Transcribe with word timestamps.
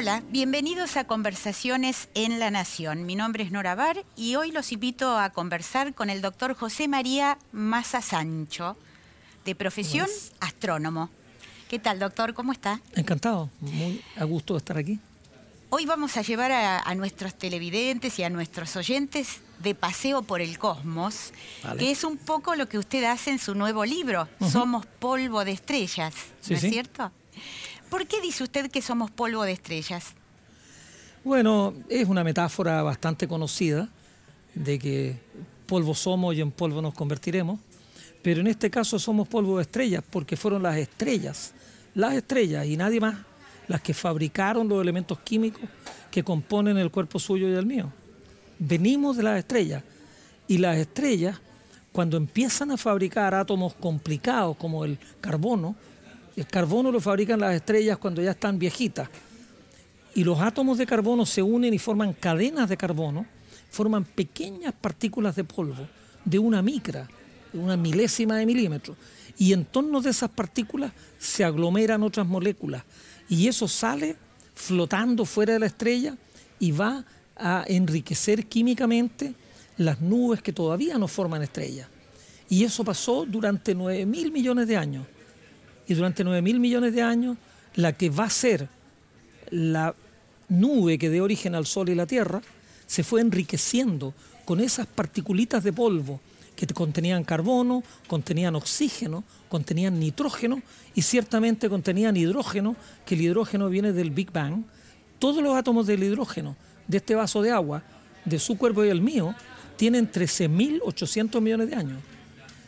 Hola, 0.00 0.22
bienvenidos 0.30 0.96
a 0.96 1.04
Conversaciones 1.04 2.08
en 2.14 2.38
la 2.38 2.50
Nación. 2.50 3.04
Mi 3.04 3.16
nombre 3.16 3.44
es 3.44 3.52
Nora 3.52 3.74
Bar 3.74 4.02
y 4.16 4.34
hoy 4.36 4.50
los 4.50 4.72
invito 4.72 5.18
a 5.18 5.28
conversar 5.28 5.92
con 5.92 6.08
el 6.08 6.22
doctor 6.22 6.54
José 6.54 6.88
María 6.88 7.36
Maza 7.52 8.00
Sancho, 8.00 8.78
de 9.44 9.54
profesión 9.54 10.08
astrónomo. 10.40 11.10
¿Qué 11.68 11.78
tal, 11.78 11.98
doctor? 11.98 12.32
¿Cómo 12.32 12.52
está? 12.52 12.80
Encantado, 12.94 13.50
muy 13.60 14.02
a 14.16 14.24
gusto 14.24 14.54
de 14.54 14.58
estar 14.60 14.78
aquí. 14.78 14.98
Hoy 15.68 15.84
vamos 15.84 16.16
a 16.16 16.22
llevar 16.22 16.50
a, 16.50 16.94
nuestros 16.94 17.34
televidentes 17.34 18.18
y 18.18 18.22
a 18.22 18.30
nuestros 18.30 18.76
oyentes 18.76 19.42
de 19.58 19.74
paseo 19.74 20.22
por 20.22 20.40
el 20.40 20.58
cosmos, 20.58 21.34
que 21.78 21.90
es 21.90 22.04
un 22.04 22.16
poco 22.16 22.54
lo 22.54 22.70
que 22.70 22.78
usted 22.78 23.04
hace 23.04 23.32
en 23.32 23.38
su 23.38 23.54
nuevo 23.54 23.84
libro, 23.84 24.30
Somos 24.50 24.86
polvo 24.86 25.44
de 25.44 25.52
estrellas, 25.52 26.14
¿no 26.48 26.56
es 26.56 26.62
cierto? 26.62 27.12
¿Por 27.90 28.06
qué 28.06 28.20
dice 28.20 28.44
usted 28.44 28.70
que 28.70 28.80
somos 28.80 29.10
polvo 29.10 29.42
de 29.42 29.52
estrellas? 29.52 30.14
Bueno, 31.24 31.74
es 31.88 32.08
una 32.08 32.24
metáfora 32.24 32.82
bastante 32.82 33.26
conocida 33.26 33.88
de 34.54 34.78
que 34.78 35.18
polvo 35.66 35.94
somos 35.94 36.34
y 36.34 36.40
en 36.40 36.52
polvo 36.52 36.80
nos 36.80 36.94
convertiremos, 36.94 37.58
pero 38.22 38.40
en 38.40 38.46
este 38.46 38.70
caso 38.70 38.98
somos 38.98 39.28
polvo 39.28 39.56
de 39.56 39.62
estrellas 39.62 40.04
porque 40.08 40.36
fueron 40.36 40.62
las 40.62 40.76
estrellas, 40.76 41.52
las 41.94 42.14
estrellas 42.14 42.66
y 42.66 42.76
nadie 42.76 43.00
más 43.00 43.16
las 43.70 43.80
que 43.80 43.94
fabricaron 43.94 44.68
los 44.68 44.82
elementos 44.82 45.20
químicos 45.20 45.62
que 46.10 46.24
componen 46.24 46.76
el 46.76 46.90
cuerpo 46.90 47.18
suyo 47.20 47.48
y 47.48 47.52
el 47.52 47.66
mío. 47.66 47.92
Venimos 48.58 49.16
de 49.16 49.22
las 49.22 49.38
estrellas 49.38 49.84
y 50.48 50.58
las 50.58 50.76
estrellas, 50.76 51.40
cuando 51.92 52.16
empiezan 52.16 52.72
a 52.72 52.76
fabricar 52.76 53.32
átomos 53.32 53.74
complicados 53.74 54.56
como 54.56 54.84
el 54.84 54.98
carbono, 55.20 55.76
el 56.36 56.46
carbono 56.46 56.90
lo 56.92 57.00
fabrican 57.00 57.40
las 57.40 57.54
estrellas 57.54 57.98
cuando 57.98 58.22
ya 58.22 58.30
están 58.32 58.58
viejitas. 58.58 59.08
Y 60.14 60.24
los 60.24 60.40
átomos 60.40 60.78
de 60.78 60.86
carbono 60.86 61.24
se 61.26 61.42
unen 61.42 61.72
y 61.72 61.78
forman 61.78 62.12
cadenas 62.12 62.68
de 62.68 62.76
carbono, 62.76 63.26
forman 63.70 64.04
pequeñas 64.04 64.74
partículas 64.78 65.36
de 65.36 65.44
polvo 65.44 65.86
de 66.24 66.38
una 66.38 66.62
micra, 66.62 67.08
de 67.52 67.58
una 67.58 67.76
milésima 67.76 68.36
de 68.36 68.46
milímetro. 68.46 68.96
Y 69.38 69.52
en 69.52 69.64
torno 69.64 70.00
de 70.00 70.10
esas 70.10 70.30
partículas 70.30 70.92
se 71.18 71.44
aglomeran 71.44 72.02
otras 72.02 72.26
moléculas. 72.26 72.82
Y 73.28 73.46
eso 73.46 73.68
sale 73.68 74.16
flotando 74.54 75.24
fuera 75.24 75.54
de 75.54 75.60
la 75.60 75.66
estrella 75.66 76.16
y 76.58 76.72
va 76.72 77.04
a 77.36 77.64
enriquecer 77.66 78.46
químicamente 78.46 79.34
las 79.78 80.00
nubes 80.00 80.42
que 80.42 80.52
todavía 80.52 80.98
no 80.98 81.08
forman 81.08 81.42
estrellas. 81.42 81.88
Y 82.48 82.64
eso 82.64 82.84
pasó 82.84 83.24
durante 83.24 83.74
9 83.74 84.04
mil 84.04 84.32
millones 84.32 84.66
de 84.66 84.76
años 84.76 85.06
y 85.90 85.94
durante 85.94 86.22
9 86.22 86.40
mil 86.40 86.60
millones 86.60 86.94
de 86.94 87.02
años 87.02 87.36
la 87.74 87.92
que 87.92 88.10
va 88.10 88.24
a 88.24 88.30
ser 88.30 88.68
la 89.50 89.92
nube 90.48 90.98
que 90.98 91.10
dé 91.10 91.20
origen 91.20 91.56
al 91.56 91.66
Sol 91.66 91.88
y 91.88 91.96
la 91.96 92.06
Tierra 92.06 92.40
se 92.86 93.02
fue 93.02 93.20
enriqueciendo 93.20 94.14
con 94.44 94.60
esas 94.60 94.86
particulitas 94.86 95.64
de 95.64 95.72
polvo 95.72 96.20
que 96.54 96.68
contenían 96.68 97.24
carbono, 97.24 97.82
contenían 98.06 98.54
oxígeno, 98.54 99.24
contenían 99.48 99.98
nitrógeno 99.98 100.62
y 100.94 101.02
ciertamente 101.02 101.68
contenían 101.68 102.16
hidrógeno, 102.16 102.76
que 103.04 103.16
el 103.16 103.22
hidrógeno 103.22 103.68
viene 103.68 103.92
del 103.92 104.12
Big 104.12 104.30
Bang. 104.30 104.62
Todos 105.18 105.42
los 105.42 105.56
átomos 105.56 105.88
del 105.88 106.04
hidrógeno 106.04 106.54
de 106.86 106.98
este 106.98 107.16
vaso 107.16 107.42
de 107.42 107.50
agua, 107.50 107.82
de 108.24 108.38
su 108.38 108.56
cuerpo 108.56 108.84
y 108.84 108.90
el 108.90 109.00
mío, 109.00 109.34
tienen 109.76 110.08
13.800 110.08 111.40
millones 111.40 111.68
de 111.68 111.74
años. 111.74 111.98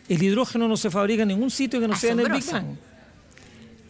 El 0.08 0.20
hidrógeno 0.20 0.66
no 0.66 0.76
se 0.76 0.90
fabrica 0.90 1.22
en 1.22 1.28
ningún 1.28 1.52
sitio 1.52 1.78
que 1.78 1.86
no 1.86 1.94
sea 1.94 2.12
en 2.12 2.20
el 2.20 2.32
Big 2.32 2.50
Bang 2.50 2.76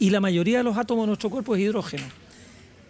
y 0.02 0.10
la 0.10 0.20
mayoría 0.20 0.58
de 0.58 0.64
los 0.64 0.76
átomos 0.76 1.04
de 1.04 1.06
nuestro 1.06 1.30
cuerpo 1.30 1.54
es 1.54 1.62
hidrógeno. 1.62 2.02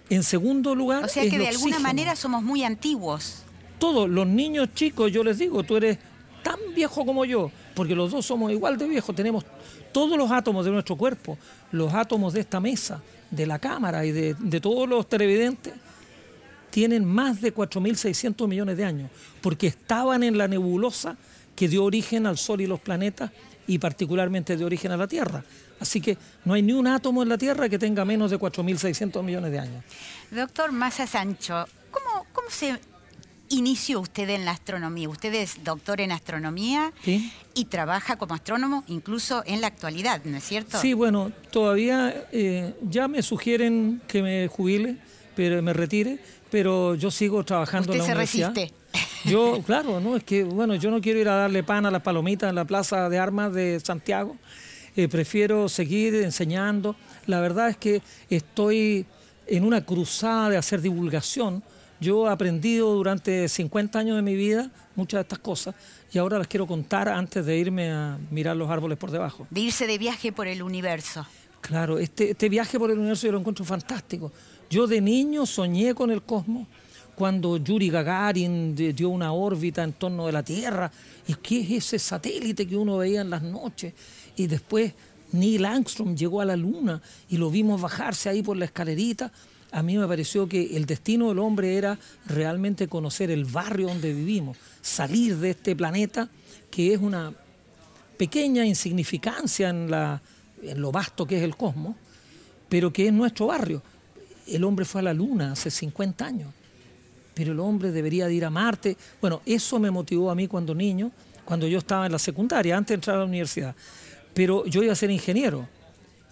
En 0.09 0.23
segundo 0.23 0.75
lugar, 0.75 1.05
o 1.05 1.09
sea 1.09 1.29
que 1.29 1.39
de 1.39 1.49
alguna 1.49 1.79
manera 1.79 2.17
somos 2.17 2.43
muy 2.43 2.65
antiguos. 2.65 3.43
Todos 3.79 4.09
los 4.09 4.27
niños 4.27 4.71
chicos, 4.73 5.13
yo 5.13 5.23
les 5.23 5.37
digo, 5.37 5.63
tú 5.63 5.77
eres 5.77 5.99
tan 6.43 6.57
viejo 6.75 7.05
como 7.05 7.27
yo, 7.27 7.51
porque 7.75 7.95
los 7.95 8.13
dos 8.13 8.25
somos 8.25 8.51
igual 8.51 8.79
de 8.79 8.89
viejos, 8.89 9.15
tenemos 9.15 9.45
todos 9.93 10.17
los 10.17 10.31
átomos 10.31 10.65
de 10.65 10.71
nuestro 10.71 10.97
cuerpo, 10.97 11.37
los 11.71 11.93
átomos 11.93 12.33
de 12.33 12.41
esta 12.41 12.61
mesa, 12.61 13.03
de 13.31 13.45
la 13.45 13.59
cámara 13.59 14.07
y 14.07 14.11
de, 14.11 14.33
de 14.33 14.61
todos 14.63 14.89
los 14.89 15.07
televidentes, 15.07 15.75
tienen 16.71 17.05
más 17.05 17.43
de 17.43 17.55
4.600 17.55 18.49
millones 18.49 18.79
de 18.79 18.87
años, 18.87 19.11
porque 19.43 19.67
estaban 19.67 20.23
en 20.23 20.39
la 20.39 20.49
nebulosa 20.49 21.19
que 21.55 21.69
dio 21.69 21.85
origen 21.85 22.27
al 22.27 22.39
Sol 22.39 22.63
y 22.63 22.67
los 22.67 22.81
planetas 22.81 23.33
y 23.67 23.79
particularmente 23.79 24.57
dio 24.57 24.65
origen 24.65 24.93
a 24.93 24.97
la 24.97 25.07
Tierra. 25.07 25.45
Así 25.83 26.01
que 26.01 26.17
no 26.45 26.55
hay 26.55 26.63
ni 26.63 26.73
un 26.73 26.87
átomo 26.87 27.25
en 27.25 27.29
la 27.29 27.37
Tierra 27.37 27.69
que 27.69 27.77
tenga 27.77 28.05
menos 28.05 28.31
de 28.31 28.39
4.600 28.39 29.21
millones 29.25 29.51
de 29.51 29.59
años. 29.59 29.85
Doctor 30.31 30.71
Massa 30.71 31.09
Sancho, 31.09 31.67
¿cómo, 31.91 32.25
cómo 32.33 32.49
se 32.51 32.79
inició 33.49 33.99
usted 34.01 34.31
en 34.31 34.45
la 34.45 34.53
astronomía? 34.53 35.09
Usted 35.09 35.35
es 35.35 35.65
doctor 35.65 36.01
en 36.01 36.13
astronomía 36.13 36.93
y 37.55 37.65
trabaja 37.65 38.17
como 38.17 38.35
astrónomo 38.35 38.85
incluso 38.87 39.43
en 39.45 39.61
la 39.61 39.67
actualidad, 39.67 40.23
¿no 40.25 40.37
es 40.37 40.45
cierto? 40.45 40.79
Sí, 40.79 40.95
bueno, 40.95 41.33
todavía 41.51 42.29
eh, 42.31 42.75
ya 42.89 43.09
me 43.09 43.21
sugieren 43.23 44.01
que 44.07 44.23
me 44.23 44.47
jubile, 44.47 44.99
pero 45.35 45.61
me 45.63 45.73
retire, 45.73 46.21
pero 46.49 46.95
yo 46.95 47.11
sigo 47.11 47.43
trabajando 47.45 47.93
en 47.93 47.99
la 47.99 48.05
se 48.05 48.13
universidad. 48.13 48.55
resiste. 48.55 48.75
Yo, 49.25 49.61
claro, 49.67 49.99
no 49.99 50.17
es 50.17 50.23
que 50.23 50.45
bueno, 50.45 50.77
yo 50.77 50.93
no 50.93 51.01
quiero 51.01 51.19
ir 51.19 51.29
a 51.29 51.35
darle 51.35 51.65
pan 51.65 51.87
a 51.87 51.91
las 51.91 52.03
palomitas 52.03 52.51
en 52.51 52.55
la 52.55 52.65
Plaza 52.65 53.09
de 53.09 53.19
Armas 53.19 53.53
de 53.53 53.81
Santiago. 53.81 54.37
Eh, 54.97 55.09
prefiero 55.09 55.69
seguir 55.69 56.15
enseñando. 56.17 56.97
La 57.27 57.41
verdad 57.41 57.71
es 57.71 57.77
que 57.77 58.03
estoy 58.29 59.07
en 59.47 59.65
una 59.65 59.85
cruzada 59.85 60.51
de 60.51 60.57
hacer 60.57 60.81
divulgación. 60.81 61.63
Yo 62.01 62.27
he 62.27 62.31
aprendido 62.31 62.93
durante 62.95 63.49
50 63.49 63.99
años 63.99 64.17
de 64.17 64.23
mi 64.23 64.35
vida 64.35 64.71
muchas 64.97 65.19
de 65.19 65.23
estas 65.23 65.39
cosas 65.39 65.75
y 66.13 66.19
ahora 66.19 66.39
las 66.39 66.49
quiero 66.49 66.67
contar 66.67 67.09
antes 67.09 67.47
de 67.47 67.57
irme 67.57 67.91
a 67.91 68.19
mirar 68.31 68.57
los 68.57 68.69
árboles 68.71 68.99
por 68.99 69.11
debajo. 69.11 69.47
De 69.51 69.61
irse 69.61 69.87
de 69.87 69.99
viaje 69.99 70.33
por 70.33 70.47
el 70.47 70.63
universo. 70.63 71.27
Claro, 71.61 71.99
este, 71.99 72.33
este 72.33 72.49
viaje 72.49 72.79
por 72.79 72.91
el 72.91 72.99
universo 72.99 73.27
yo 73.27 73.33
lo 73.33 73.39
encuentro 73.39 73.65
fantástico. 73.65 74.33
Yo 74.69 74.87
de 74.87 75.01
niño 75.01 75.47
soñé 75.47 75.95
con 75.95 76.11
el 76.11 76.23
cosmos 76.23 76.67
cuando 77.15 77.57
Yuri 77.57 77.89
Gagarin 77.89 78.75
dio 78.75 79.09
una 79.09 79.33
órbita 79.33 79.83
en 79.83 79.93
torno 79.93 80.27
de 80.27 80.33
la 80.33 80.43
Tierra. 80.43 80.91
¿Y 81.29 81.35
qué 81.35 81.61
es 81.61 81.71
ese 81.71 81.99
satélite 81.99 82.67
que 82.67 82.77
uno 82.77 82.99
veía 82.99 83.21
en 83.21 83.31
las 83.31 83.43
noches? 83.43 83.93
Y 84.37 84.47
después 84.47 84.95
Neil 85.33 85.65
Armstrong 85.65 86.17
llegó 86.17 86.41
a 86.41 86.45
la 86.45 86.57
luna 86.57 87.01
y 87.29 87.39
lo 87.39 87.51
vimos 87.51 87.81
bajarse 87.81 88.29
ahí 88.29 88.43
por 88.43 88.57
la 88.57 88.67
escalerita. 88.67 89.33
A 89.71 89.83
mí 89.83 89.97
me 89.97 90.07
pareció 90.07 90.47
que 90.47 90.77
el 90.77 90.85
destino 90.85 91.29
del 91.29 91.39
hombre 91.39 91.77
era 91.77 91.99
realmente 92.27 92.89
conocer 92.89 93.31
el 93.31 93.47
barrio 93.47 93.89
donde 93.89 94.13
vivimos, 94.13 94.59
salir 94.83 95.39
de 95.39 95.51
este 95.51 95.75
planeta 95.75 96.29
que 96.71 96.93
es 96.93 97.01
una 97.01 97.33
pequeña 98.19 98.65
insignificancia 98.65 99.71
en, 99.71 99.91
la, 99.91 100.21
en 100.63 100.81
lo 100.81 100.93
vasto 100.93 101.27
que 101.27 101.39
es 101.39 101.43
el 101.43 101.57
cosmos, 101.57 101.97
pero 102.69 102.93
que 102.93 103.07
es 103.07 103.13
nuestro 103.13 103.47
barrio. 103.47 103.83
El 104.47 104.65
hombre 104.65 104.85
fue 104.85 105.01
a 105.01 105.05
la 105.05 105.15
luna 105.15 105.53
hace 105.53 105.71
50 105.71 106.25
años, 106.25 106.53
pero 107.35 107.53
el 107.53 107.61
hombre 107.61 107.91
debería 107.91 108.27
de 108.27 108.35
ir 108.35 108.45
a 108.45 108.51
Marte. 108.51 108.97
Bueno, 109.21 109.41
eso 109.47 109.79
me 109.79 109.91
motivó 109.91 110.31
a 110.31 110.35
mí 110.35 110.49
cuando 110.49 110.75
niño, 110.75 111.11
cuando 111.45 111.67
yo 111.67 111.79
estaba 111.79 112.07
en 112.07 112.13
la 112.13 112.19
secundaria, 112.19 112.77
antes 112.77 112.89
de 112.89 112.95
entrar 112.95 113.17
a 113.17 113.21
la 113.21 113.25
universidad 113.25 113.75
pero 114.35 114.65
yo 114.67 114.83
iba 114.83 114.93
a 114.93 114.97
ser 114.97 115.11
ingeniero. 115.11 115.69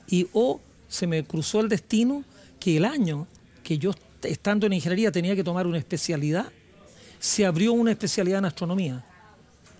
Y 0.08 0.26
o 0.32 0.60
se 0.88 1.06
me 1.06 1.24
cruzó 1.24 1.60
el 1.60 1.68
destino 1.68 2.24
que 2.58 2.76
el 2.76 2.84
año 2.84 3.26
que 3.62 3.78
yo 3.78 3.92
estando 4.22 4.66
en 4.66 4.72
ingeniería 4.72 5.12
tenía 5.12 5.34
que 5.34 5.44
tomar 5.44 5.66
una 5.66 5.78
especialidad, 5.78 6.46
se 7.18 7.46
abrió 7.46 7.72
una 7.72 7.92
especialidad 7.92 8.40
en 8.40 8.46
astronomía. 8.46 9.04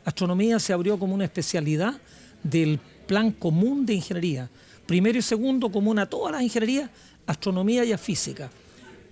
Astronomía 0.05 0.59
se 0.59 0.73
abrió 0.73 0.99
como 0.99 1.15
una 1.15 1.25
especialidad 1.25 1.95
del 2.43 2.79
plan 3.07 3.33
común 3.33 3.85
de 3.85 3.95
ingeniería. 3.95 4.49
Primero 4.87 5.19
y 5.19 5.23
segundo 5.23 5.71
común 5.71 5.99
a 5.99 6.07
todas 6.07 6.33
las 6.33 6.43
ingenierías, 6.43 6.91
astronomía 7.27 7.85
y 7.85 7.93
a 7.93 7.99
física. 7.99 8.51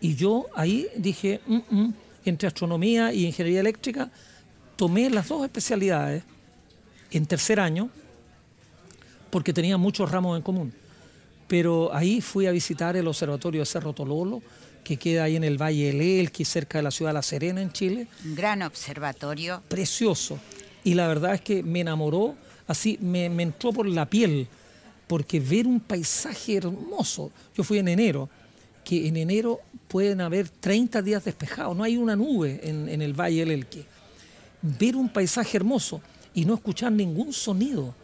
Y 0.01 0.15
yo 0.15 0.47
ahí 0.55 0.87
dije, 0.97 1.41
mm, 1.47 1.57
mm", 1.71 1.95
entre 2.25 2.49
astronomía 2.49 3.13
y 3.13 3.27
ingeniería 3.27 3.61
eléctrica, 3.61 4.11
tomé 4.77 5.11
las 5.11 5.29
dos 5.29 5.45
especialidades 5.45 6.23
en 7.11 7.27
tercer 7.27 7.59
año 7.59 7.91
porque 9.31 9.53
tenía 9.53 9.77
muchos 9.77 10.11
ramos 10.11 10.37
en 10.37 10.43
común. 10.43 10.73
Pero 11.47 11.95
ahí 11.95 12.21
fui 12.21 12.47
a 12.47 12.51
visitar 12.51 12.97
el 12.97 13.09
observatorio 13.09 13.61
de 13.61 13.67
Cerro 13.67 13.93
Tololo, 13.93 14.43
que 14.85 14.97
queda 14.97 15.25
ahí 15.25 15.37
en 15.37 15.45
el 15.45 15.61
Valle 15.61 15.87
del 15.87 16.01
Elqui, 16.01 16.45
cerca 16.45 16.79
de 16.79 16.83
la 16.83 16.91
ciudad 16.91 17.11
de 17.11 17.15
La 17.15 17.23
Serena, 17.23 17.61
en 17.61 17.73
Chile. 17.73 18.07
Un 18.25 18.35
gran 18.35 18.63
observatorio. 18.63 19.63
Precioso. 19.69 20.39
y 20.85 20.95
la 20.95 21.09
verdad 21.09 21.35
es 21.35 21.41
que 21.41 21.63
me 21.63 21.81
enamoró, 21.81 22.35
así 22.67 22.99
me, 23.01 23.27
entró 23.27 23.73
por 23.73 23.87
la 23.87 24.07
piel, 24.07 24.49
porque 25.07 25.41
ver 25.41 25.67
un 25.67 25.81
paisaje 25.81 26.57
hermoso, 26.57 27.31
yo 27.55 27.65
fui 27.65 27.79
en 27.79 27.89
enero, 27.89 28.29
que 28.85 29.09
en 29.09 29.17
enero 29.17 29.61
pueden 29.89 30.21
haber 30.21 30.49
30 30.49 31.03
días 31.03 31.25
despejados, 31.25 31.77
no 31.77 31.85
hay 31.85 31.97
una 31.97 32.17
nube 32.17 32.61
en, 32.63 32.89
en 32.89 33.03
el 33.03 33.13
Valle 33.13 33.41
del 33.41 33.51
Elqui. 33.51 33.85
Ver 34.63 34.97
un 34.97 35.09
paisaje 35.09 35.57
hermoso 35.57 36.01
y 36.35 36.45
no 36.45 36.55
escuchar 36.55 36.93
ningún 36.93 37.33
sonido. 37.33 37.95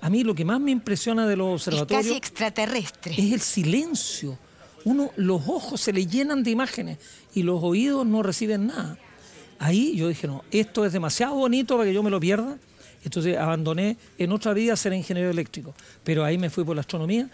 A 0.00 0.10
mí 0.10 0.22
lo 0.22 0.34
que 0.34 0.44
más 0.44 0.60
me 0.60 0.70
impresiona 0.70 1.26
de 1.26 1.36
los 1.36 1.54
observatorios... 1.54 2.06
Es 2.06 2.06
casi 2.06 2.16
extraterrestre. 2.16 3.12
Es 3.12 3.32
el 3.32 3.40
silencio. 3.40 4.38
Uno, 4.84 5.10
los 5.16 5.42
ojos 5.48 5.80
se 5.80 5.92
le 5.92 6.06
llenan 6.06 6.42
de 6.42 6.50
imágenes 6.50 6.98
y 7.34 7.42
los 7.42 7.62
oídos 7.62 8.06
no 8.06 8.22
reciben 8.22 8.68
nada. 8.68 8.96
Ahí 9.58 9.96
yo 9.96 10.08
dije, 10.08 10.26
no, 10.26 10.44
esto 10.50 10.84
es 10.84 10.92
demasiado 10.92 11.34
bonito 11.34 11.76
para 11.76 11.88
que 11.88 11.94
yo 11.94 12.02
me 12.02 12.10
lo 12.10 12.20
pierda. 12.20 12.58
Entonces 13.04 13.36
abandoné 13.36 13.96
en 14.18 14.32
otra 14.32 14.52
vida 14.52 14.76
ser 14.76 14.92
ingeniero 14.92 15.30
eléctrico, 15.30 15.74
pero 16.04 16.24
ahí 16.24 16.38
me 16.38 16.50
fui 16.50 16.64
por 16.64 16.76
la 16.76 16.80
astronomía. 16.80 17.28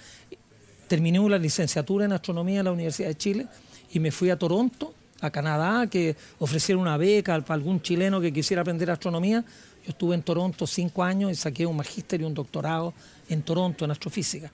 Terminé 0.89 1.19
una 1.19 1.39
licenciatura 1.39 2.05
en 2.05 2.13
astronomía 2.13 2.61
en 2.61 2.65
la 2.67 2.73
Universidad 2.73 3.09
de 3.09 3.17
Chile 3.17 3.47
y 3.93 4.01
me 4.01 4.11
fui 4.11 4.31
a 4.31 4.39
Toronto, 4.39 4.95
a 5.21 5.31
Canadá, 5.31 5.87
que 5.87 6.17
ofrecieron 6.39 6.83
una 6.83 6.97
beca 6.97 7.41
para 7.41 7.55
algún 7.55 7.81
chileno 7.81 8.21
que 8.21 8.33
quisiera 8.33 8.63
aprender 8.63 8.91
astronomía. 8.91 9.45
Yo 9.85 9.91
estuve 9.91 10.15
en 10.15 10.23
Toronto 10.23 10.67
cinco 10.67 11.03
años 11.03 11.31
y 11.31 11.35
saqué 11.35 11.67
un 11.67 11.77
magíster 11.77 12.21
y 12.21 12.25
un 12.25 12.35
doctorado 12.35 12.95
en 13.29 13.43
Toronto 13.43 13.85
en 13.85 13.91
astrofísica. 13.91 14.51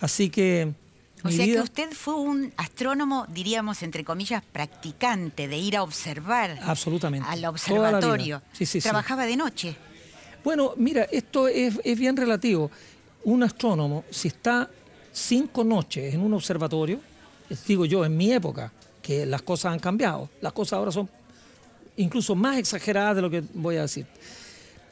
Así 0.00 0.28
que 0.28 0.72
o 1.24 1.30
sea 1.30 1.46
que 1.46 1.60
usted 1.60 1.90
fue 1.92 2.14
un 2.14 2.52
astrónomo, 2.56 3.26
diríamos, 3.28 3.82
entre 3.82 4.04
comillas, 4.04 4.42
practicante, 4.42 5.46
de 5.46 5.56
ir 5.56 5.76
a 5.76 5.82
observar 5.82 6.58
Absolutamente. 6.62 7.28
al 7.28 7.44
observatorio. 7.44 8.42
¿Trabajaba 8.82 9.24
de 9.24 9.36
noche? 9.36 9.76
Bueno, 10.42 10.72
mira, 10.76 11.04
esto 11.04 11.46
es, 11.46 11.80
bien 11.96 12.16
relativo. 12.16 12.70
Un 13.24 13.44
astrónomo, 13.44 14.04
si 14.10 14.28
está 14.28 14.68
cinco 15.12 15.62
noches 15.62 16.12
en 16.12 16.20
un 16.20 16.34
observatorio, 16.34 17.00
digo 17.68 17.84
yo, 17.84 18.04
en 18.04 18.16
mi 18.16 18.32
época, 18.32 18.72
que 19.00 19.24
las 19.24 19.42
cosas 19.42 19.72
han 19.72 19.78
cambiado, 19.78 20.28
las 20.40 20.52
cosas 20.52 20.74
ahora 20.74 20.90
son 20.90 21.08
incluso 21.96 22.34
más 22.34 22.58
exageradas 22.58 23.14
de 23.14 23.22
lo 23.22 23.30
que 23.30 23.44
voy 23.54 23.76
a 23.76 23.82
decir. 23.82 24.06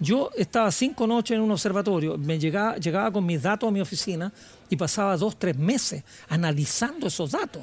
Yo 0.01 0.31
estaba 0.37 0.73
cinco 0.73 1.07
noches 1.07 1.37
en 1.37 1.43
un 1.43 1.51
observatorio, 1.51 2.17
me 2.17 2.39
llegaba, 2.39 2.77
llegaba 2.77 3.13
con 3.13 3.25
mis 3.27 3.43
datos 3.43 3.69
a 3.69 3.71
mi 3.71 3.81
oficina 3.81 4.33
y 4.69 4.77
pasaba 4.77 5.17
dos, 5.17 5.39
tres 5.39 5.57
meses 5.57 6.03
analizando 6.29 7.07
esos 7.07 7.31
datos 7.31 7.63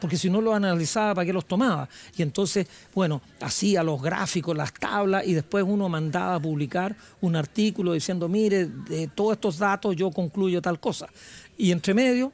porque 0.00 0.16
si 0.16 0.30
no 0.30 0.40
los 0.40 0.54
analizaba, 0.54 1.14
¿para 1.14 1.26
qué 1.26 1.32
los 1.32 1.46
tomaba? 1.46 1.88
Y 2.16 2.22
entonces, 2.22 2.66
bueno, 2.94 3.20
hacía 3.40 3.82
los 3.82 4.00
gráficos, 4.00 4.56
las 4.56 4.72
tablas, 4.72 5.26
y 5.26 5.34
después 5.34 5.64
uno 5.66 5.88
mandaba 5.88 6.36
a 6.36 6.40
publicar 6.40 6.94
un 7.20 7.36
artículo 7.36 7.92
diciendo, 7.92 8.28
mire, 8.28 8.66
de 8.66 9.08
todos 9.08 9.32
estos 9.32 9.58
datos 9.58 9.96
yo 9.96 10.10
concluyo 10.10 10.62
tal 10.62 10.78
cosa. 10.78 11.08
Y 11.56 11.72
entre 11.72 11.94
medio, 11.94 12.32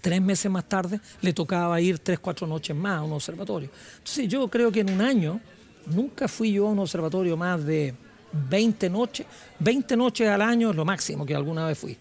tres 0.00 0.22
meses 0.22 0.50
más 0.50 0.66
tarde, 0.66 1.00
le 1.20 1.32
tocaba 1.32 1.80
ir 1.80 1.98
tres, 1.98 2.18
cuatro 2.18 2.46
noches 2.46 2.74
más 2.74 2.98
a 2.98 3.02
un 3.02 3.12
observatorio. 3.12 3.70
Entonces 3.98 4.28
yo 4.28 4.48
creo 4.48 4.72
que 4.72 4.80
en 4.80 4.90
un 4.90 5.02
año, 5.02 5.40
nunca 5.86 6.28
fui 6.28 6.52
yo 6.52 6.66
a 6.66 6.70
un 6.70 6.78
observatorio 6.78 7.36
más 7.36 7.64
de 7.64 7.94
20 8.32 8.90
noches, 8.90 9.26
20 9.58 9.96
noches 9.96 10.28
al 10.28 10.42
año 10.42 10.70
es 10.70 10.76
lo 10.76 10.84
máximo 10.84 11.24
que 11.24 11.34
alguna 11.34 11.66
vez 11.66 11.78
fui. 11.78 11.98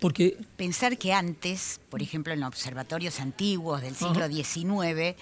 Porque 0.00 0.36
pensar 0.56 0.98
que 0.98 1.12
antes, 1.12 1.80
por 1.88 2.02
ejemplo, 2.02 2.32
en 2.32 2.40
los 2.40 2.48
observatorios 2.48 3.20
antiguos 3.20 3.82
del 3.82 3.94
siglo 3.94 4.26
XIX, 4.26 5.14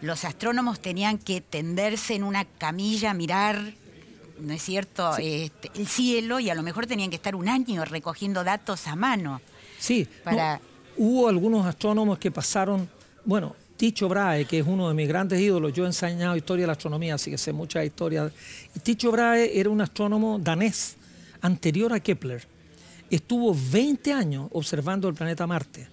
los 0.00 0.24
astrónomos 0.24 0.80
tenían 0.80 1.18
que 1.18 1.42
tenderse 1.42 2.14
en 2.14 2.24
una 2.24 2.46
camilla 2.46 3.10
a 3.10 3.14
mirar, 3.14 3.74
¿no 4.38 4.54
es 4.54 4.62
cierto?, 4.62 5.14
este, 5.18 5.70
el 5.74 5.86
cielo 5.86 6.40
y 6.40 6.48
a 6.48 6.54
lo 6.54 6.62
mejor 6.62 6.86
tenían 6.86 7.10
que 7.10 7.16
estar 7.16 7.34
un 7.34 7.50
año 7.50 7.84
recogiendo 7.84 8.44
datos 8.44 8.86
a 8.86 8.96
mano. 8.96 9.42
Sí, 9.78 10.08
para... 10.22 10.58
hubo 10.96 11.28
algunos 11.28 11.66
astrónomos 11.66 12.18
que 12.18 12.30
pasaron, 12.30 12.88
bueno, 13.26 13.54
Ticho 13.76 14.08
Brahe, 14.08 14.44
que 14.44 14.60
es 14.60 14.66
uno 14.66 14.88
de 14.88 14.94
mis 14.94 15.08
grandes 15.08 15.40
ídolos, 15.40 15.72
yo 15.72 15.84
he 15.84 15.86
enseñado 15.86 16.36
historia 16.36 16.62
de 16.62 16.66
la 16.68 16.72
astronomía, 16.74 17.14
así 17.14 17.30
que 17.30 17.38
sé 17.38 17.52
mucha 17.52 17.84
historia. 17.84 18.30
Ticho 18.82 19.10
Brahe 19.10 19.58
era 19.58 19.68
un 19.68 19.80
astrónomo 19.80 20.38
danés, 20.38 20.96
anterior 21.40 21.92
a 21.92 22.00
Kepler. 22.00 22.46
Estuvo 23.10 23.54
20 23.72 24.12
años 24.12 24.48
observando 24.52 25.08
el 25.08 25.14
planeta 25.14 25.46
Marte. 25.46 25.88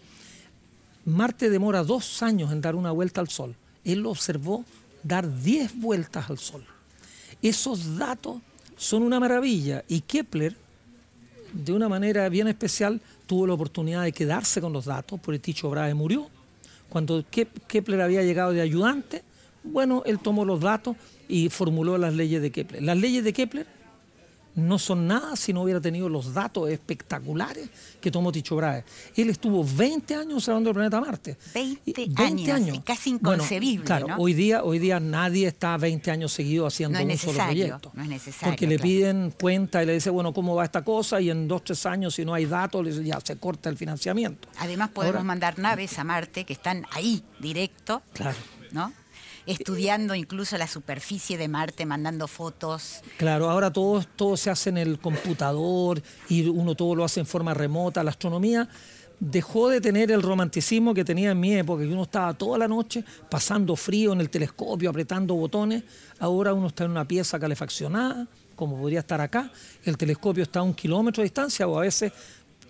Marte 1.06 1.50
demora 1.50 1.83
dos 1.83 2.22
años 2.22 2.51
en 2.51 2.62
dar 2.62 2.75
una 2.75 2.92
vuelta 2.92 3.19
al 3.19 3.30
Sol. 3.30 3.56
Él 3.83 4.00
lo 4.00 4.12
observó 4.12 4.63
dar 5.01 5.42
10 5.42 5.80
vueltas 5.81 6.30
al 6.30 6.38
Sol. 6.38 6.63
Esos 7.42 7.98
datos 7.98 8.42
son 8.78 9.01
una 9.01 9.19
maravilla 9.19 9.83
y 9.88 10.01
Kepler, 10.01 10.56
de 11.51 11.74
una 11.74 11.89
manera 11.89 12.30
bien 12.30 12.48
especial, 12.48 13.01
tuvo 13.25 13.48
la 13.48 13.54
oportunidad 13.54 14.04
de 14.04 14.12
quedarse 14.12 14.62
con 14.62 14.72
los 14.72 14.86
datos, 14.86 15.19
porque 15.19 15.39
Ticho 15.39 15.69
Brahe 15.69 15.94
murió 15.94 16.30
cuando 16.91 17.23
Kepler 17.29 18.01
había 18.01 18.21
llegado 18.21 18.51
de 18.51 18.59
ayudante, 18.59 19.23
bueno, 19.63 20.03
él 20.05 20.19
tomó 20.19 20.43
los 20.43 20.59
datos 20.59 20.97
y 21.29 21.47
formuló 21.47 21.97
las 21.97 22.13
leyes 22.13 22.41
de 22.41 22.51
Kepler. 22.51 22.83
Las 22.83 22.97
leyes 22.97 23.23
de 23.23 23.31
Kepler 23.31 23.65
no 24.56 24.80
son 24.80 25.07
nada 25.07 25.36
si 25.36 25.53
no 25.53 25.63
hubiera 25.63 25.80
tenido 25.80 26.09
los 26.09 26.33
datos 26.33 26.69
espectaculares 26.69 27.69
que 28.00 28.12
tomó 28.12 28.31
Ticho 28.31 28.56
Brahe. 28.56 28.83
Él 29.15 29.30
estuvo 29.30 29.63
20 29.63 30.15
años 30.15 30.33
observando 30.36 30.69
el 30.69 30.75
planeta 30.75 31.01
Marte. 31.01 31.38
20, 31.53 32.12
años, 32.18 32.81
casi 32.83 33.12
inconcebible. 33.12 33.86
claro, 33.86 34.07
hoy, 34.18 34.33
día, 34.33 34.63
hoy 34.63 34.80
día 34.80 35.00
nadie 35.00 35.48
está 35.48 35.77
20 35.77 36.12
años 36.12 36.33
seguidos 36.33 36.74
haciendo 36.74 37.01
un 37.01 37.18
solo 37.18 37.38
proyecto. 37.44 37.92
No 37.94 38.03
es 38.03 38.09
necesario. 38.09 38.51
Porque 38.51 38.68
le 38.68 38.80
piden 38.80 39.33
cuenta 39.39 39.83
y 39.83 39.86
le 39.86 39.94
dicen, 39.94 40.13
bueno, 40.13 40.33
¿cómo 40.33 40.56
va 40.56 40.65
esta 40.65 40.83
cosa? 40.83 41.21
Y 41.21 41.30
en 41.30 41.47
dos, 41.47 41.63
tres 41.63 41.86
años, 41.86 42.15
si 42.15 42.25
no 42.25 42.33
hay 42.33 42.45
datos, 42.45 43.04
ya 43.04 43.19
se 43.21 43.38
corta 43.38 43.69
el 43.69 43.77
financiamiento. 43.77 44.47
Además, 44.57 44.89
podemos 44.89 45.24
mandar 45.24 45.59
naves 45.59 45.97
a 46.00 46.04
Marte 46.04 46.45
que 46.45 46.54
están 46.54 46.86
ahí, 46.92 47.24
directo. 47.39 48.01
Claro. 48.13 48.38
¿No? 48.71 48.94
Estudiando 49.45 50.15
incluso 50.15 50.57
la 50.57 50.67
superficie 50.67 51.38
de 51.38 51.47
Marte, 51.47 51.85
mandando 51.85 52.27
fotos. 52.27 53.01
Claro, 53.17 53.49
ahora 53.49 53.71
todo, 53.71 54.03
todo 54.15 54.38
se 54.38 54.49
hace 54.49 54.69
en 54.69 54.77
el 54.77 54.99
computador 54.99 56.01
y 56.29 56.47
uno 56.47 56.75
todo 56.75 56.95
lo 56.95 57.03
hace 57.03 57.19
en 57.19 57.25
forma 57.25 57.53
remota. 57.53 58.03
La 58.03 58.11
astronomía 58.11 58.67
dejó 59.21 59.69
de 59.69 59.79
tener 59.79 60.11
el 60.11 60.23
romanticismo 60.23 60.95
que 60.95 61.05
tenía 61.05 61.31
en 61.31 61.39
mi 61.39 61.53
época, 61.53 61.83
que 61.83 61.93
uno 61.93 62.03
estaba 62.03 62.33
toda 62.33 62.57
la 62.57 62.67
noche 62.67 63.05
pasando 63.29 63.75
frío 63.75 64.13
en 64.13 64.19
el 64.19 64.29
telescopio, 64.29 64.89
apretando 64.89 65.35
botones. 65.35 65.83
Ahora 66.19 66.53
uno 66.53 66.67
está 66.67 66.85
en 66.85 66.91
una 66.91 67.07
pieza 67.07 67.39
calefaccionada, 67.39 68.27
como 68.55 68.77
podría 68.77 68.99
estar 68.99 69.21
acá. 69.21 69.51
El 69.85 69.95
telescopio 69.95 70.44
está 70.44 70.59
a 70.59 70.63
un 70.63 70.73
kilómetro 70.73 71.21
de 71.21 71.25
distancia 71.25 71.68
o 71.68 71.77
a 71.77 71.81
veces 71.81 72.11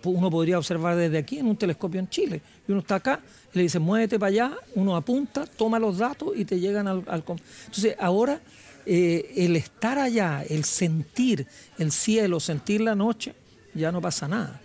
uno 0.04 0.30
podría 0.30 0.58
observar 0.58 0.96
desde 0.96 1.18
aquí 1.18 1.38
en 1.38 1.46
un 1.46 1.56
telescopio 1.56 2.00
en 2.00 2.08
Chile. 2.08 2.40
Y 2.66 2.72
uno 2.72 2.80
está 2.80 2.96
acá 2.96 3.20
y 3.52 3.58
le 3.58 3.62
dice, 3.64 3.78
muévete 3.78 4.18
para 4.18 4.28
allá, 4.28 4.52
uno 4.74 4.96
apunta, 4.96 5.46
toma 5.46 5.78
los 5.78 5.98
datos 5.98 6.32
y 6.36 6.44
te 6.44 6.58
llegan 6.58 6.88
al... 6.88 7.04
Entonces, 7.06 7.96
ahora 7.98 8.40
eh, 8.84 9.32
el 9.36 9.56
estar 9.56 9.98
allá, 9.98 10.44
el 10.48 10.64
sentir 10.64 11.46
el 11.78 11.92
cielo, 11.92 12.40
sentir 12.40 12.80
la 12.80 12.94
noche, 12.94 13.34
ya 13.74 13.92
no 13.92 14.00
pasa 14.00 14.26
nada. 14.26 14.60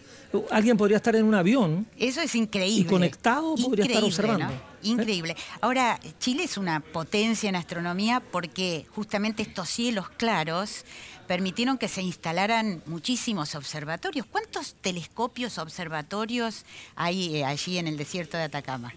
Alguien 0.52 0.76
podría 0.76 0.98
estar 0.98 1.16
en 1.16 1.26
un 1.26 1.36
avión. 1.36 1.88
Eso 1.98 2.22
es 2.22 2.36
increíble. 2.36 2.82
Y 2.82 2.86
conectado 2.86 3.56
podría 3.56 3.86
estar 3.86 4.04
observando. 4.04 4.54
Increíble. 4.84 5.36
Ahora, 5.62 6.00
Chile 6.20 6.44
es 6.44 6.58
una 6.58 6.80
potencia 6.82 7.48
en 7.50 7.56
astronomía 7.56 8.20
porque 8.20 8.86
justamente 8.94 9.42
estos 9.42 9.70
cielos 9.70 10.10
claros 10.10 10.84
permitieron 11.28 11.78
que 11.78 11.88
se 11.88 12.02
instalaran 12.02 12.82
muchísimos 12.86 13.54
observatorios. 13.56 14.26
¿Cuántos 14.26 14.76
telescopios 14.82 15.58
observatorios 15.58 16.66
hay 16.96 17.38
eh, 17.38 17.46
allí 17.46 17.78
en 17.78 17.88
el 17.88 17.98
desierto 17.98 18.38
de 18.38 18.44
Atacama? 18.44 18.94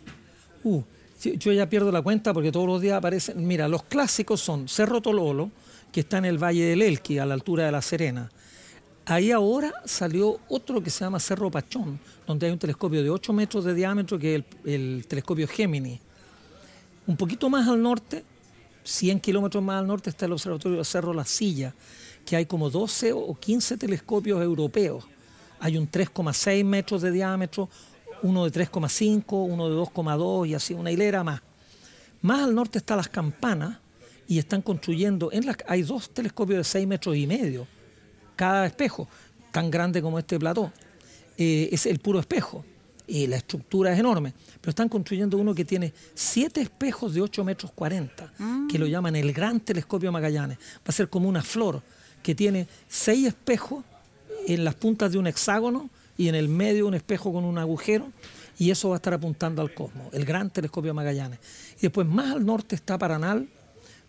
Uh, 0.63 0.83
yo 1.23 1.53
ya 1.53 1.69
pierdo 1.69 1.93
la 1.93 2.03
cuenta 2.03 2.33
porque 2.33 2.53
todos 2.53 2.67
los 2.67 2.81
días 2.81 2.97
aparecen. 2.97 3.47
Mira, 3.47 3.69
los 3.69 3.83
clásicos 3.83 4.41
son 4.41 4.69
Cerro 4.69 5.01
Tololo, 5.01 5.51
que 5.93 6.01
está 6.01 6.19
en 6.19 6.25
el 6.25 6.39
Valle 6.39 6.65
del 6.65 6.83
Elqui, 6.83 7.19
a 7.19 7.27
la 7.27 7.35
altura 7.35 7.67
de 7.67 7.73
La 7.73 7.83
Serena. 7.83 8.31
Ahí 9.07 9.33
ahora 9.33 9.73
salió 9.85 10.39
otro 10.49 10.83
que 10.83 10.89
se 10.91 11.05
llama 11.05 11.19
Cerro 11.19 11.51
Pachón, 11.51 11.99
donde 12.27 12.47
hay 12.47 12.53
un 12.53 12.59
telescopio 12.59 13.03
de 13.03 13.11
8 13.11 13.33
metros 13.33 13.65
de 13.65 13.75
diámetro, 13.75 14.19
que 14.19 14.37
es 14.37 14.45
el, 14.65 14.73
el 14.73 15.07
telescopio 15.07 15.49
Gemini. 15.49 16.01
Un 17.07 17.17
poquito 17.17 17.51
más 17.51 17.67
al 17.67 17.83
norte, 17.83 18.25
100 18.85 19.21
kilómetros 19.21 19.63
más 19.63 19.81
al 19.81 19.87
norte, 19.87 20.11
está 20.11 20.27
el 20.27 20.33
observatorio 20.33 20.79
de 20.79 20.85
Cerro 20.85 21.13
La 21.13 21.25
Silla, 21.25 21.75
que 22.25 22.37
hay 22.37 22.47
como 22.47 22.71
12 22.71 23.13
o 23.13 23.35
15 23.35 23.77
telescopios 23.77 24.43
europeos. 24.43 25.05
Hay 25.59 25.77
un 25.77 25.91
3,6 25.91 26.65
metros 26.65 27.03
de 27.03 27.11
diámetro, 27.11 27.69
uno 28.23 28.49
de 28.49 28.53
3,5, 28.53 29.25
uno 29.29 29.69
de 29.69 29.77
2,2 29.77 30.49
y 30.49 30.55
así 30.55 30.75
una 30.75 30.91
hilera 30.91 31.25
más. 31.25 31.43
Más 32.23 32.41
al 32.41 32.55
norte 32.55 32.79
están 32.79 32.99
las 32.99 33.09
campanas 33.09 33.79
y 34.29 34.39
están 34.39 34.63
construyendo, 34.63 35.31
en 35.33 35.45
hay 35.67 35.83
dos 35.83 36.11
telescopios 36.11 36.59
de 36.59 36.65
6 36.65 36.87
metros 36.87 37.17
y 37.17 37.27
medio, 37.27 37.67
cada 38.37 38.67
espejo, 38.67 39.09
tan 39.51 39.71
grande 39.71 40.01
como 40.01 40.19
este 40.19 40.39
plató. 40.39 40.73
Eh, 41.37 41.69
es 41.73 41.87
el 41.87 41.99
puro 41.99 42.21
espejo. 42.21 42.65
y 43.07 43.27
la 43.27 43.39
estructura 43.39 43.93
es 43.93 43.99
enorme, 43.99 44.33
pero 44.61 44.71
están 44.71 44.89
construyendo 44.89 45.37
uno 45.37 45.53
que 45.53 45.65
tiene 45.65 45.93
siete 46.15 46.61
espejos 46.61 47.13
de 47.13 47.21
8 47.21 47.43
metros 47.43 47.73
40, 47.73 48.33
que 48.71 48.79
lo 48.79 48.87
llaman 48.87 49.17
el 49.17 49.33
Gran 49.33 49.59
Telescopio 49.59 50.13
Magallanes. 50.13 50.59
Va 50.59 50.85
a 50.87 50.93
ser 50.93 51.09
como 51.09 51.29
una 51.29 51.43
flor 51.43 51.83
que 52.23 52.35
tiene 52.35 52.67
seis 52.89 53.27
espejos 53.27 53.85
en 54.47 54.65
las 54.65 54.75
puntas 54.75 55.13
de 55.13 55.19
un 55.19 55.27
hexágono 55.27 55.91
y 56.17 56.29
en 56.29 56.35
el 56.35 56.49
medio 56.49 56.87
un 56.87 56.95
espejo 56.95 57.33
con 57.33 57.45
un 57.45 57.59
agujero 57.59 58.13
y 58.59 58.71
eso 58.71 58.91
va 58.91 58.97
a 58.97 58.99
estar 58.99 59.15
apuntando 59.15 59.63
al 59.63 59.73
cosmos, 59.73 60.13
el 60.13 60.27
Gran 60.27 60.51
Telescopio 60.51 60.93
Magallanes. 60.93 61.39
Y 61.79 61.83
después 61.83 62.07
más 62.07 62.33
al 62.33 62.45
norte 62.45 62.75
está 62.75 62.99
Paranal. 62.99 63.49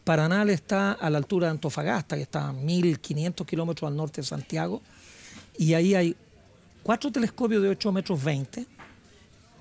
Paranal 0.03 0.49
está 0.49 0.91
a 0.91 1.09
la 1.09 1.19
altura 1.19 1.47
de 1.47 1.51
Antofagasta, 1.51 2.17
que 2.17 2.23
está 2.23 2.49
a 2.49 2.53
1500 2.53 3.47
kilómetros 3.47 3.87
al 3.87 3.95
norte 3.95 4.19
de 4.19 4.27
Santiago, 4.27 4.81
y 5.57 5.73
ahí 5.73 5.95
hay 5.95 6.15
cuatro 6.83 7.11
telescopios 7.11 7.61
de 7.61 7.69
8 7.69 7.91
metros 7.91 8.21
20 8.21 8.65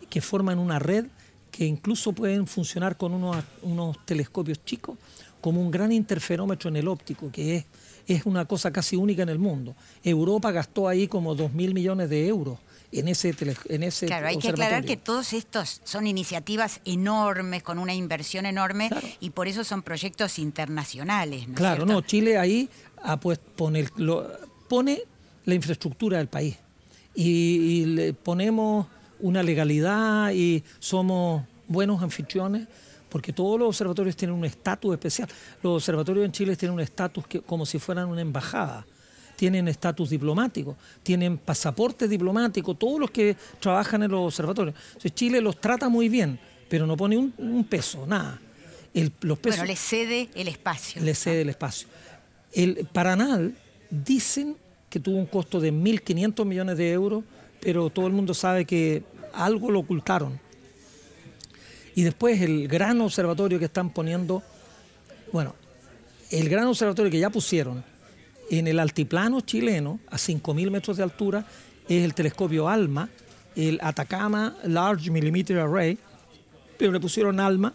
que 0.09 0.21
forman 0.21 0.59
una 0.59 0.79
red 0.79 1.07
que 1.53 1.67
incluso 1.67 2.13
pueden 2.13 2.47
funcionar 2.47 2.97
con 2.97 3.13
unos, 3.13 3.45
unos 3.63 4.05
telescopios 4.05 4.65
chicos 4.65 4.99
como 5.41 5.61
un 5.61 5.71
gran 5.71 5.93
interferómetro 5.93 6.69
en 6.69 6.77
el 6.77 6.89
óptico, 6.89 7.31
que 7.31 7.57
es, 7.57 7.65
es 8.15 8.27
una 8.27 8.45
cosa 8.45 8.73
casi 8.73 8.97
única 8.97 9.23
en 9.23 9.29
el 9.29 9.39
mundo. 9.39 9.75
Europa 10.03 10.51
gastó 10.51 10.89
ahí 10.89 11.07
como 11.07 11.35
2 11.35 11.53
mil 11.53 11.75
millones 11.75 12.11
de 12.11 12.27
euros 12.27 12.59
en 12.93 13.09
ese, 13.09 13.35
en 13.69 13.83
ese 13.83 14.07
Claro, 14.07 14.27
hay 14.27 14.37
que 14.37 14.49
aclarar 14.49 14.85
que 14.85 14.97
todos 14.97 15.33
estos 15.33 15.81
son 15.85 16.07
iniciativas 16.07 16.81
enormes, 16.85 17.63
con 17.63 17.79
una 17.79 17.95
inversión 17.95 18.47
enorme, 18.47 18.91
y 19.21 19.31
por 19.31 19.47
eso 19.47 19.63
son 19.63 19.83
proyectos 19.83 20.39
internacionales. 20.39 21.47
¿no 21.47 21.55
claro, 21.55 21.87
no, 21.87 22.01
Chile 22.01 22.37
ahí 22.37 22.69
pues, 23.21 23.39
pone, 23.39 23.87
pone 24.69 25.03
la 25.45 25.55
infraestructura 25.55 26.19
del 26.19 26.27
país 26.27 26.57
y, 27.15 27.85
le 27.87 28.13
ponemos 28.13 28.87
una 29.21 29.43
legalidad 29.43 30.33
y 30.33 30.65
somos 30.79 31.45
buenos 31.69 32.03
anfitriones 32.03 32.67
porque 33.11 33.33
todos 33.33 33.59
los 33.59 33.69
observatorios 33.69 34.17
tienen 34.17 34.37
un 34.37 34.45
estatus 34.45 34.93
especial. 34.93 35.29
Los 35.63 35.77
observatorios 35.77 36.25
en 36.25 36.33
Chile 36.33 36.57
tienen 36.57 36.75
un 36.75 36.81
estatus 36.81 37.25
como 37.45 37.67
si 37.67 37.79
fueran 37.79 38.09
una 38.09 38.21
embajada 38.21 38.87
tienen 39.41 39.69
estatus 39.69 40.11
diplomático, 40.11 40.77
tienen 41.03 41.39
pasaporte 41.39 42.07
diplomático, 42.07 42.75
todos 42.75 43.01
los 43.01 43.11
que 43.11 43.35
trabajan 43.59 44.03
en 44.03 44.11
los 44.11 44.21
observatorios. 44.21 44.77
Entonces 44.89 45.15
Chile 45.15 45.41
los 45.41 45.59
trata 45.59 45.89
muy 45.89 46.11
bien, 46.11 46.39
pero 46.69 46.87
no 46.87 46.95
pone 46.95 47.17
un, 47.17 47.65
peso, 47.65 48.07
nada. 48.07 48.39
El, 48.93 49.11
los 49.23 49.39
pesos, 49.39 49.61
bueno, 49.61 49.73
le 49.73 49.77
cede 49.77 50.29
el 50.35 50.47
espacio. 50.47 51.01
Le 51.01 51.15
cede 51.15 51.41
el 51.41 51.49
espacio. 51.49 51.89
El 52.53 52.87
Paranal 52.93 53.55
dicen 53.89 54.57
que 54.91 55.01
tuvo 55.01 55.17
un 55.17 55.25
costo 55.25 55.59
de 55.59 55.73
1.500 55.73 56.45
millones 56.45 56.77
de 56.77 56.93
euros, 56.93 57.25
pero 57.63 57.89
todo 57.89 58.07
el 58.09 58.13
mundo 58.13 58.35
sabe 58.35 58.67
que 58.67 59.05
algo 59.33 59.71
lo 59.71 59.79
ocultaron. 59.79 60.39
Y 62.01 62.03
después 62.03 62.41
el 62.41 62.67
gran 62.67 62.99
observatorio 63.03 63.59
que 63.59 63.67
están 63.67 63.91
poniendo, 63.91 64.43
bueno, 65.33 65.55
el 66.31 66.49
gran 66.49 66.67
observatorio 66.67 67.13
que 67.13 67.19
ya 67.19 67.29
pusieron, 67.29 67.85
en 68.51 68.69
el 68.69 68.79
altiplano 68.81 69.43
chileno, 69.43 70.01
a 70.09 70.17
5.000 70.17 70.71
metros 70.71 70.97
de 70.97 71.03
altura, 71.03 71.45
es 71.87 72.03
el 72.03 72.15
telescopio 72.15 72.71
ALMA, 72.71 73.11
el 73.55 73.79
Atacama 73.83 74.57
Large 74.65 75.11
Millimeter 75.11 75.59
Array, 75.59 75.99
pero 76.79 76.91
le 76.91 77.01
pusieron 77.01 77.39
ALMA, 77.39 77.75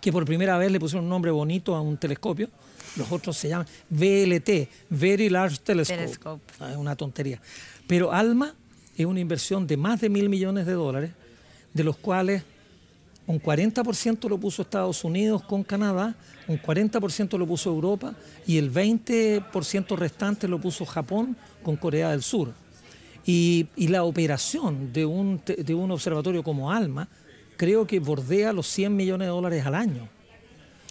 que 0.00 0.10
por 0.10 0.24
primera 0.24 0.58
vez 0.58 0.72
le 0.72 0.80
pusieron 0.80 1.04
un 1.04 1.10
nombre 1.10 1.30
bonito 1.30 1.76
a 1.76 1.80
un 1.80 1.98
telescopio. 1.98 2.48
Los 2.96 3.12
otros 3.12 3.36
se 3.36 3.48
llaman 3.48 3.68
VLT, 3.90 4.68
Very 4.90 5.28
Large 5.28 5.58
Telescope. 5.58 6.00
Telescope. 6.00 6.52
Ah, 6.58 6.72
es 6.72 6.76
una 6.76 6.96
tontería. 6.96 7.40
Pero 7.86 8.10
ALMA 8.10 8.56
es 8.96 9.06
una 9.06 9.20
inversión 9.20 9.68
de 9.68 9.76
más 9.76 10.00
de 10.00 10.08
mil 10.08 10.28
millones 10.28 10.66
de 10.66 10.72
dólares, 10.72 11.12
de 11.72 11.84
los 11.84 11.96
cuales 11.96 12.42
un 13.28 13.40
40% 13.40 14.26
lo 14.26 14.38
puso 14.38 14.62
Estados 14.62 15.04
Unidos 15.04 15.42
con 15.42 15.62
Canadá, 15.62 16.16
un 16.48 16.58
40% 16.58 17.36
lo 17.36 17.46
puso 17.46 17.68
Europa 17.68 18.14
y 18.46 18.56
el 18.56 18.72
20% 18.72 19.96
restante 19.96 20.48
lo 20.48 20.58
puso 20.58 20.86
Japón 20.86 21.36
con 21.62 21.76
Corea 21.76 22.10
del 22.10 22.22
Sur. 22.22 22.54
Y, 23.26 23.68
la 23.76 24.04
operación 24.04 24.94
de 24.94 25.04
un, 25.04 25.42
de 25.44 25.74
un 25.74 25.90
observatorio 25.90 26.42
como 26.42 26.72
ALMA 26.72 27.06
creo 27.58 27.86
que 27.86 28.00
bordea 28.00 28.54
los 28.54 28.66
100 28.68 28.96
millones 28.96 29.26
de 29.26 29.30
dólares 29.30 29.66
al 29.66 29.74
año. 29.74 30.08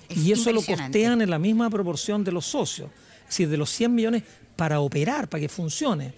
y 0.10 0.32
eso 0.32 0.52
lo 0.54 0.62
costean 0.62 1.22
en 1.22 1.32
la 1.32 1.40
misma 1.40 1.72
proporción 1.72 2.24
de 2.24 2.32
los 2.32 2.46
socios. 2.46 2.92
Es 3.24 3.30
decir, 3.30 3.50
de 3.50 3.58
los 3.58 3.72
100 3.72 3.96
millones 3.96 4.24
para 4.56 4.80
operar, 4.80 5.28
para 5.28 5.42
que 5.42 5.50
funcione. 5.50 6.14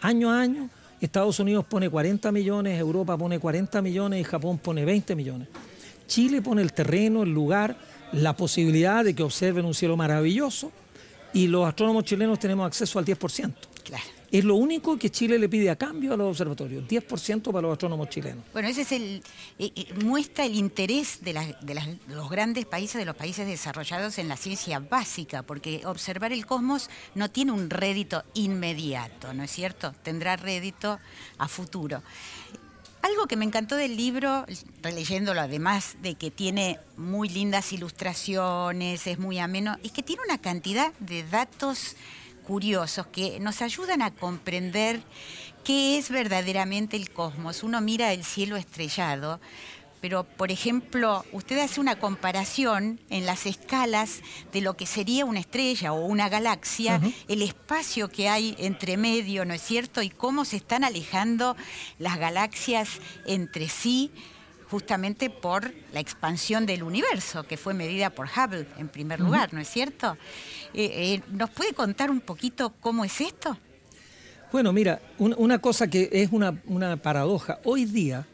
Año 0.00 0.30
a 0.30 0.40
año, 0.40 0.70
Estados 1.00 1.38
Unidos 1.40 1.64
pone 1.64 1.88
40 1.88 2.32
millones, 2.32 2.78
Europa 2.78 3.16
pone 3.16 3.38
40 3.38 3.80
millones 3.82 4.20
y 4.20 4.24
Japón 4.24 4.58
pone 4.58 4.84
20 4.84 5.14
millones. 5.14 5.48
Chile 6.06 6.42
pone 6.42 6.62
el 6.62 6.72
terreno, 6.72 7.22
el 7.22 7.32
lugar, 7.32 7.76
la 8.12 8.34
posibilidad 8.34 9.04
de 9.04 9.14
que 9.14 9.22
observen 9.22 9.64
un 9.64 9.74
cielo 9.74 9.96
maravilloso 9.96 10.72
y 11.32 11.46
los 11.46 11.68
astrónomos 11.68 12.04
chilenos 12.04 12.38
tenemos 12.38 12.66
acceso 12.66 12.98
al 12.98 13.04
10%. 13.04 13.52
Es 14.30 14.44
lo 14.44 14.56
único 14.56 14.98
que 14.98 15.10
Chile 15.10 15.38
le 15.38 15.48
pide 15.48 15.70
a 15.70 15.76
cambio 15.76 16.12
a 16.12 16.16
los 16.16 16.28
observatorios, 16.28 16.86
10% 16.86 17.50
para 17.50 17.62
los 17.62 17.72
astrónomos 17.72 18.10
chilenos. 18.10 18.44
Bueno, 18.52 18.68
ese 18.68 18.82
es 18.82 18.92
el 18.92 19.22
eh, 19.58 19.72
eh, 19.74 19.94
muestra 20.04 20.44
el 20.44 20.54
interés 20.54 21.22
de, 21.22 21.32
los 22.08 22.28
grandes 22.28 22.66
países, 22.66 22.98
de 22.98 23.06
los 23.06 23.16
países 23.16 23.46
desarrollados 23.46 24.18
en 24.18 24.28
la 24.28 24.36
ciencia 24.36 24.80
básica, 24.80 25.42
porque 25.42 25.80
observar 25.86 26.32
el 26.32 26.44
cosmos 26.44 26.90
no 27.14 27.30
tiene 27.30 27.52
un 27.52 27.70
rédito 27.70 28.22
inmediato, 28.34 29.32
¿no 29.32 29.44
es 29.44 29.50
cierto? 29.50 29.94
Tendrá 30.02 30.36
rédito 30.36 30.98
a 31.38 31.48
futuro. 31.48 32.02
Algo 33.00 33.26
que 33.26 33.36
me 33.36 33.46
encantó 33.46 33.76
del 33.76 33.96
libro, 33.96 34.44
releyéndolo 34.82 35.40
además 35.40 35.96
de 36.02 36.16
que 36.16 36.30
tiene 36.30 36.78
muy 36.98 37.30
lindas 37.30 37.72
ilustraciones, 37.72 39.06
es 39.06 39.18
muy 39.18 39.38
ameno, 39.38 39.78
es 39.82 39.92
que 39.92 40.02
tiene 40.02 40.22
una 40.26 40.38
cantidad 40.38 40.92
de 40.98 41.22
datos 41.22 41.96
curiosos 42.48 43.06
que 43.08 43.38
nos 43.40 43.60
ayudan 43.60 44.00
a 44.00 44.10
comprender 44.10 45.02
qué 45.64 45.98
es 45.98 46.08
verdaderamente 46.08 46.96
el 46.96 47.10
cosmos. 47.10 47.62
Uno 47.62 47.82
mira 47.82 48.14
el 48.14 48.24
cielo 48.24 48.56
estrellado, 48.56 49.38
pero 50.00 50.24
por 50.24 50.50
ejemplo, 50.50 51.26
usted 51.32 51.58
hace 51.58 51.78
una 51.78 51.98
comparación 51.98 53.00
en 53.10 53.26
las 53.26 53.44
escalas 53.44 54.22
de 54.50 54.62
lo 54.62 54.78
que 54.78 54.86
sería 54.86 55.26
una 55.26 55.40
estrella 55.40 55.92
o 55.92 56.06
una 56.06 56.30
galaxia, 56.30 57.02
el 57.28 57.42
espacio 57.42 58.08
que 58.08 58.30
hay 58.30 58.56
entre 58.58 58.96
medio, 58.96 59.44
¿no 59.44 59.52
es 59.52 59.60
cierto? 59.60 60.00
Y 60.00 60.08
cómo 60.08 60.46
se 60.46 60.56
están 60.56 60.84
alejando 60.84 61.54
las 61.98 62.16
galaxias 62.16 62.88
entre 63.26 63.68
sí 63.68 64.10
justamente 64.70 65.30
por 65.30 65.72
la 65.92 66.00
expansión 66.00 66.66
del 66.66 66.82
universo, 66.82 67.44
que 67.44 67.56
fue 67.56 67.74
medida 67.74 68.10
por 68.10 68.26
Hubble 68.26 68.66
en 68.78 68.88
primer 68.88 69.20
lugar, 69.20 69.52
¿no 69.54 69.60
es 69.60 69.68
cierto? 69.68 70.16
Eh, 70.74 70.90
eh, 71.14 71.22
¿Nos 71.30 71.50
puede 71.50 71.72
contar 71.72 72.10
un 72.10 72.20
poquito 72.20 72.74
cómo 72.80 73.04
es 73.04 73.20
esto? 73.20 73.56
Bueno, 74.52 74.72
mira, 74.72 75.00
una 75.18 75.58
cosa 75.58 75.88
que 75.88 76.08
es 76.10 76.30
una, 76.32 76.60
una, 76.66 76.96
paradoja. 76.96 77.60
Hoy 77.64 77.84
día 77.84 78.26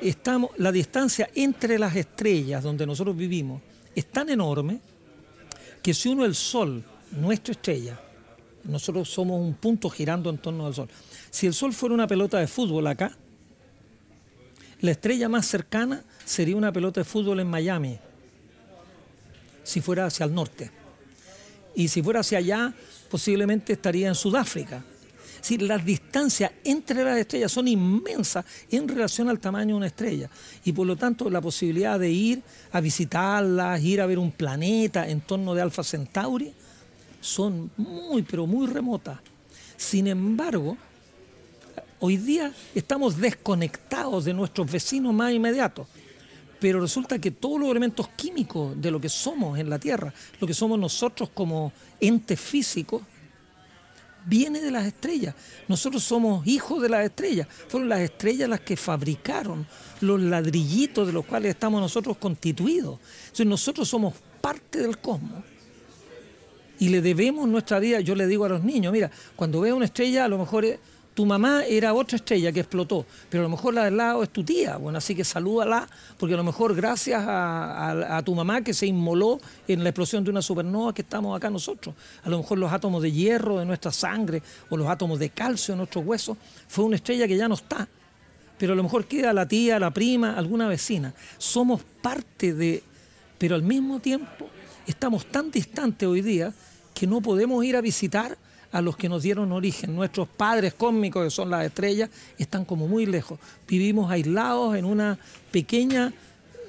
estamos, 0.00 0.50
la 0.56 0.72
distancia 0.72 1.30
entre 1.34 1.78
las 1.78 1.94
estrellas 1.94 2.62
donde 2.62 2.86
nosotros 2.86 3.16
vivimos 3.16 3.62
es 3.94 4.06
tan 4.06 4.28
enorme 4.30 4.80
que 5.80 5.94
si 5.94 6.08
uno 6.08 6.24
el 6.24 6.34
Sol, 6.34 6.82
nuestra 7.12 7.52
estrella, 7.52 8.00
nosotros 8.64 9.08
somos 9.08 9.40
un 9.40 9.54
punto 9.54 9.88
girando 9.90 10.30
en 10.30 10.38
torno 10.38 10.66
al 10.66 10.74
Sol. 10.74 10.88
Si 11.30 11.46
el 11.46 11.54
Sol 11.54 11.72
fuera 11.72 11.94
una 11.94 12.06
pelota 12.06 12.38
de 12.38 12.46
fútbol 12.46 12.86
acá, 12.86 13.16
la 14.84 14.90
estrella 14.90 15.30
más 15.30 15.46
cercana 15.46 16.04
sería 16.26 16.56
una 16.56 16.70
pelota 16.70 17.00
de 17.00 17.04
fútbol 17.04 17.40
en 17.40 17.46
Miami, 17.46 17.98
si 19.62 19.80
fuera 19.80 20.04
hacia 20.04 20.26
el 20.26 20.34
norte. 20.34 20.70
Y 21.74 21.88
si 21.88 22.02
fuera 22.02 22.20
hacia 22.20 22.36
allá, 22.36 22.74
posiblemente 23.10 23.72
estaría 23.72 24.08
en 24.08 24.14
Sudáfrica. 24.14 24.84
Si 25.40 25.56
las 25.56 25.82
distancias 25.82 26.52
entre 26.64 27.02
las 27.02 27.18
estrellas 27.18 27.50
son 27.50 27.66
inmensas 27.66 28.44
en 28.70 28.86
relación 28.86 29.30
al 29.30 29.40
tamaño 29.40 29.68
de 29.68 29.74
una 29.74 29.86
estrella. 29.86 30.28
Y 30.64 30.72
por 30.72 30.86
lo 30.86 30.96
tanto, 30.96 31.30
la 31.30 31.40
posibilidad 31.40 31.98
de 31.98 32.10
ir 32.10 32.42
a 32.70 32.80
visitarlas, 32.82 33.82
ir 33.82 34.02
a 34.02 34.06
ver 34.06 34.18
un 34.18 34.32
planeta 34.32 35.08
en 35.08 35.22
torno 35.22 35.54
de 35.54 35.62
Alfa 35.62 35.82
Centauri, 35.82 36.52
son 37.22 37.70
muy, 37.78 38.20
pero 38.22 38.46
muy 38.46 38.66
remotas. 38.66 39.18
Sin 39.78 40.08
embargo, 40.08 40.76
Hoy 42.06 42.18
día 42.18 42.52
estamos 42.74 43.16
desconectados 43.16 44.26
de 44.26 44.34
nuestros 44.34 44.70
vecinos 44.70 45.14
más 45.14 45.32
inmediatos, 45.32 45.86
pero 46.60 46.78
resulta 46.78 47.18
que 47.18 47.30
todos 47.30 47.58
los 47.58 47.70
elementos 47.70 48.10
químicos 48.14 48.78
de 48.78 48.90
lo 48.90 49.00
que 49.00 49.08
somos 49.08 49.58
en 49.58 49.70
la 49.70 49.78
Tierra, 49.78 50.12
lo 50.38 50.46
que 50.46 50.52
somos 50.52 50.78
nosotros 50.78 51.30
como 51.32 51.72
entes 51.98 52.38
físicos, 52.38 53.00
viene 54.26 54.60
de 54.60 54.70
las 54.70 54.84
estrellas. 54.84 55.34
Nosotros 55.66 56.04
somos 56.04 56.46
hijos 56.46 56.82
de 56.82 56.90
las 56.90 57.06
estrellas. 57.06 57.48
Fueron 57.68 57.88
las 57.88 58.00
estrellas 58.00 58.50
las 58.50 58.60
que 58.60 58.76
fabricaron 58.76 59.66
los 60.02 60.20
ladrillitos 60.20 61.06
de 61.06 61.12
los 61.14 61.24
cuales 61.24 61.54
estamos 61.54 61.80
nosotros 61.80 62.18
constituidos. 62.18 62.98
Entonces 63.22 63.46
nosotros 63.46 63.88
somos 63.88 64.12
parte 64.42 64.80
del 64.80 64.98
cosmos. 64.98 65.42
Y 66.78 66.90
le 66.90 67.00
debemos 67.00 67.48
nuestra 67.48 67.78
vida, 67.78 68.00
yo 68.00 68.14
le 68.14 68.26
digo 68.26 68.44
a 68.44 68.50
los 68.50 68.62
niños, 68.62 68.92
mira, 68.92 69.10
cuando 69.36 69.62
vea 69.62 69.74
una 69.74 69.86
estrella 69.86 70.26
a 70.26 70.28
lo 70.28 70.36
mejor 70.36 70.66
tu 71.14 71.24
mamá 71.24 71.64
era 71.64 71.94
otra 71.94 72.16
estrella 72.16 72.50
que 72.50 72.60
explotó, 72.60 73.06
pero 73.30 73.42
a 73.42 73.44
lo 73.44 73.48
mejor 73.48 73.74
la 73.74 73.84
del 73.84 73.96
lado 73.96 74.24
es 74.24 74.30
tu 74.30 74.42
tía, 74.42 74.76
bueno, 74.76 74.98
así 74.98 75.14
que 75.14 75.22
salúdala, 75.22 75.88
porque 76.18 76.34
a 76.34 76.36
lo 76.36 76.42
mejor 76.42 76.74
gracias 76.74 77.22
a, 77.24 78.20
tu 78.24 78.34
mamá 78.34 78.62
que 78.62 78.74
se 78.74 78.86
inmoló 78.86 79.40
en 79.68 79.84
la 79.84 79.90
explosión 79.90 80.24
de 80.24 80.30
una 80.30 80.42
supernova 80.42 80.92
que 80.92 81.02
estamos 81.02 81.36
acá 81.36 81.50
nosotros, 81.50 81.94
a 82.24 82.28
lo 82.28 82.38
mejor 82.38 82.58
los 82.58 82.72
átomos 82.72 83.00
de 83.00 83.12
hierro 83.12 83.58
de 83.58 83.64
nuestra 83.64 83.92
sangre 83.92 84.42
o 84.68 84.76
los 84.76 84.88
átomos 84.88 85.20
de 85.20 85.30
calcio 85.30 85.72
en 85.72 85.78
nuestros 85.78 86.04
huesos, 86.04 86.36
fue 86.66 86.84
una 86.84 86.96
estrella 86.96 87.28
que 87.28 87.36
ya 87.36 87.48
no 87.48 87.54
está, 87.54 87.88
pero 88.58 88.72
a 88.72 88.76
lo 88.76 88.82
mejor 88.82 89.06
queda 89.06 89.32
la 89.32 89.46
tía, 89.46 89.78
la 89.78 89.92
prima, 89.92 90.34
alguna 90.36 90.68
vecina. 90.68 91.14
Somos 91.38 91.82
parte 92.02 92.54
de, 92.54 92.82
pero 93.38 93.54
al 93.54 93.62
mismo 93.62 94.00
tiempo 94.00 94.48
estamos 94.86 95.26
tan 95.26 95.50
distantes 95.50 96.08
hoy 96.08 96.22
día 96.22 96.52
que 96.92 97.06
no 97.06 97.20
podemos 97.20 97.64
ir 97.64 97.76
a 97.76 97.80
visitar 97.80 98.36
a 98.74 98.82
los 98.82 98.96
que 98.96 99.08
nos 99.08 99.22
dieron 99.22 99.52
origen. 99.52 99.94
Nuestros 99.94 100.26
padres 100.26 100.74
cósmicos, 100.74 101.22
que 101.22 101.30
son 101.30 101.48
las 101.48 101.64
estrellas, 101.64 102.10
están 102.36 102.64
como 102.64 102.88
muy 102.88 103.06
lejos. 103.06 103.38
Vivimos 103.68 104.10
aislados 104.10 104.74
en 104.76 104.84
una 104.84 105.16
pequeña 105.52 106.12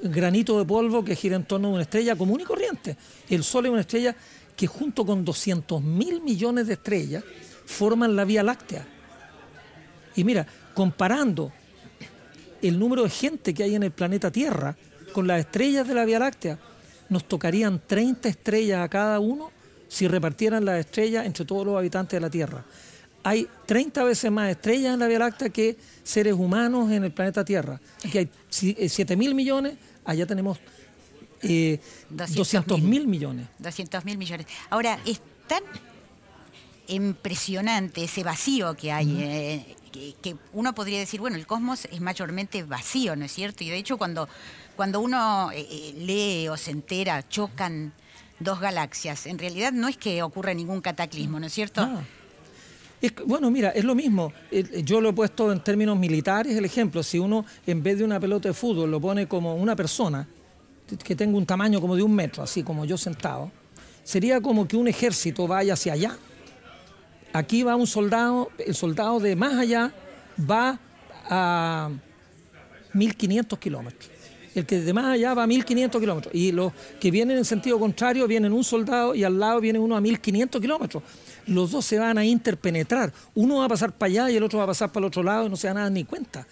granito 0.03 0.59
de 0.59 0.65
polvo 0.65 1.03
que 1.03 1.15
gira 1.15 1.35
en 1.35 1.45
torno 1.45 1.69
a 1.69 1.71
una 1.71 1.81
estrella 1.81 2.15
común 2.15 2.41
y 2.41 2.43
corriente. 2.43 2.95
El 3.27 3.43
Sol 3.43 3.65
es 3.65 3.71
una 3.71 3.81
estrella 3.81 4.15
que 4.55 4.67
junto 4.67 5.03
con 5.03 5.25
200 5.25 5.81
mil 5.81 6.21
millones 6.21 6.67
de 6.67 6.73
estrellas 6.73 7.23
forman 7.65 8.15
la 8.15 8.23
Vía 8.23 8.43
Láctea. 8.43 8.85
Y 10.15 10.23
mira, 10.23 10.45
comparando 10.75 11.51
el 12.61 12.77
número 12.77 13.01
de 13.01 13.09
gente 13.09 13.51
que 13.51 13.63
hay 13.63 13.73
en 13.73 13.81
el 13.81 13.91
planeta 13.91 14.29
Tierra 14.29 14.77
con 15.11 15.25
las 15.25 15.39
estrellas 15.39 15.87
de 15.87 15.95
la 15.95 16.05
Vía 16.05 16.19
Láctea, 16.19 16.59
nos 17.09 17.27
tocarían 17.27 17.81
30 17.83 18.29
estrellas 18.29 18.83
a 18.83 18.89
cada 18.89 19.19
uno 19.19 19.54
si 19.87 20.07
repartieran 20.07 20.65
las 20.65 20.79
estrellas 20.79 21.25
entre 21.25 21.45
todos 21.45 21.65
los 21.65 21.77
habitantes 21.77 22.17
de 22.17 22.21
la 22.21 22.29
Tierra. 22.29 22.63
Hay 23.23 23.47
30 23.65 24.03
veces 24.03 24.31
más 24.31 24.51
estrellas 24.51 24.93
en 24.93 24.99
la 24.99 25.07
Vía 25.07 25.19
Láctea 25.19 25.49
que 25.49 25.77
seres 26.03 26.33
humanos 26.33 26.91
en 26.91 27.03
el 27.03 27.11
planeta 27.11 27.43
Tierra. 27.43 27.79
Aquí 28.03 28.17
hay 28.19 28.29
7 28.49 29.13
eh, 29.13 29.17
mil 29.17 29.33
millones, 29.33 29.75
allá 30.03 30.25
tenemos 30.25 30.59
eh, 31.41 31.79
200 32.09 32.81
mil 32.81 33.07
millones. 33.07 33.47
200 33.59 34.05
mil 34.05 34.17
millones. 34.17 34.47
Ahora, 34.69 34.99
es 35.05 35.19
tan 35.47 35.63
impresionante 36.87 38.03
ese 38.03 38.23
vacío 38.23 38.75
que 38.75 38.91
hay, 38.91 39.17
eh, 39.21 39.75
que, 40.21 40.35
uno 40.53 40.73
podría 40.75 40.99
decir, 40.99 41.19
bueno, 41.19 41.35
el 41.35 41.47
cosmos 41.47 41.85
es 41.85 42.01
mayormente 42.01 42.63
vacío, 42.63 43.15
¿no 43.15 43.25
es 43.25 43.31
cierto? 43.31 43.63
Y 43.63 43.69
de 43.69 43.77
hecho 43.77 43.97
cuando, 43.97 44.27
cuando 44.75 44.99
uno 44.99 45.51
eh, 45.53 45.93
lee 45.97 46.47
o 46.47 46.57
se 46.57 46.71
entera, 46.71 47.27
chocan 47.27 47.93
dos 48.39 48.59
galaxias. 48.59 49.25
En 49.25 49.39
realidad 49.39 49.71
no 49.71 49.87
es 49.87 49.97
que 49.97 50.21
ocurra 50.23 50.53
ningún 50.53 50.81
cataclismo, 50.81 51.39
¿no 51.39 51.47
es 51.47 51.53
cierto? 51.53 51.81
Ah. 51.81 52.03
bueno, 53.25 53.49
mira, 53.51 53.69
es 53.69 53.83
lo 53.83 53.95
mismo. 53.95 54.33
Yo 54.83 55.01
lo 55.01 55.09
he 55.09 55.13
puesto 55.13 55.51
en 55.51 55.63
términos 55.63 55.97
militares, 55.97 56.55
el 56.55 56.65
ejemplo. 56.65 57.03
Si 57.03 57.19
uno, 57.19 57.45
en 57.65 57.83
vez 57.83 57.97
de 57.97 58.03
una 58.03 58.19
pelota 58.19 58.49
de 58.49 58.53
fútbol, 58.53 58.91
lo 58.91 58.99
pone 58.99 59.27
como 59.27 59.55
una 59.55 59.75
persona, 59.75 60.27
que 61.03 61.15
tenga 61.15 61.37
un 61.37 61.45
tamaño 61.45 61.81
como 61.81 61.95
de 61.95 62.03
un 62.03 62.13
metro, 62.13 62.43
así 62.43 62.63
como 62.63 62.85
yo 62.85 62.97
sentado, 62.97 63.51
sería 64.03 64.39
como 64.41 64.67
que 64.67 64.77
un 64.77 64.87
ejército 64.87 65.47
vaya 65.47 65.73
hacia 65.73 65.93
allá. 65.93 66.17
Aquí 67.33 67.63
va 67.63 67.75
un 67.75 67.87
soldado, 67.87 68.49
el 68.59 68.75
soldado 68.75 69.19
de 69.19 69.35
más 69.35 69.55
allá 69.55 69.91
va 70.39 70.79
a 71.29 71.89
1500 72.93 73.59
kilómetros 73.59 74.14
el 74.55 74.65
que 74.65 74.79
de 74.79 74.93
más 74.93 75.05
allá 75.05 75.33
va 75.33 75.43
a 75.43 75.47
1500 75.47 75.99
kilómetros. 75.99 76.33
Y 76.33 76.51
los 76.51 76.71
que 76.99 77.11
vienen 77.11 77.37
en 77.37 77.45
sentido 77.45 77.77
contrario 77.77 78.27
vienen 78.27 78.53
un 78.53 78.63
soldado 78.63 79.13
y 79.13 79.23
al 79.23 79.37
lado 79.37 79.59
viene 79.59 79.77
uno 79.79 79.95
a 79.95 80.01
1500 80.01 80.61
kilómetros. 80.61 81.03
Los 81.47 81.71
dos 81.71 81.85
se 81.85 81.99
van 81.99 82.17
a 82.17 82.25
interpenetrar. 82.25 83.13
Uno 83.35 83.57
va 83.57 83.65
a 83.65 83.69
pasar 83.69 83.91
para 83.91 84.09
allá 84.09 84.31
y 84.31 84.37
el 84.37 84.43
otro 84.43 84.59
va 84.59 84.63
a 84.63 84.67
pasar 84.67 84.91
para 84.91 85.05
el 85.05 85.07
otro 85.07 85.23
lado 85.23 85.45
y 85.45 85.49
no 85.49 85.55
se 85.55 85.67
dan 85.67 85.75
nada 85.75 85.89
ni 85.89 86.05
cuenta. 86.05 86.47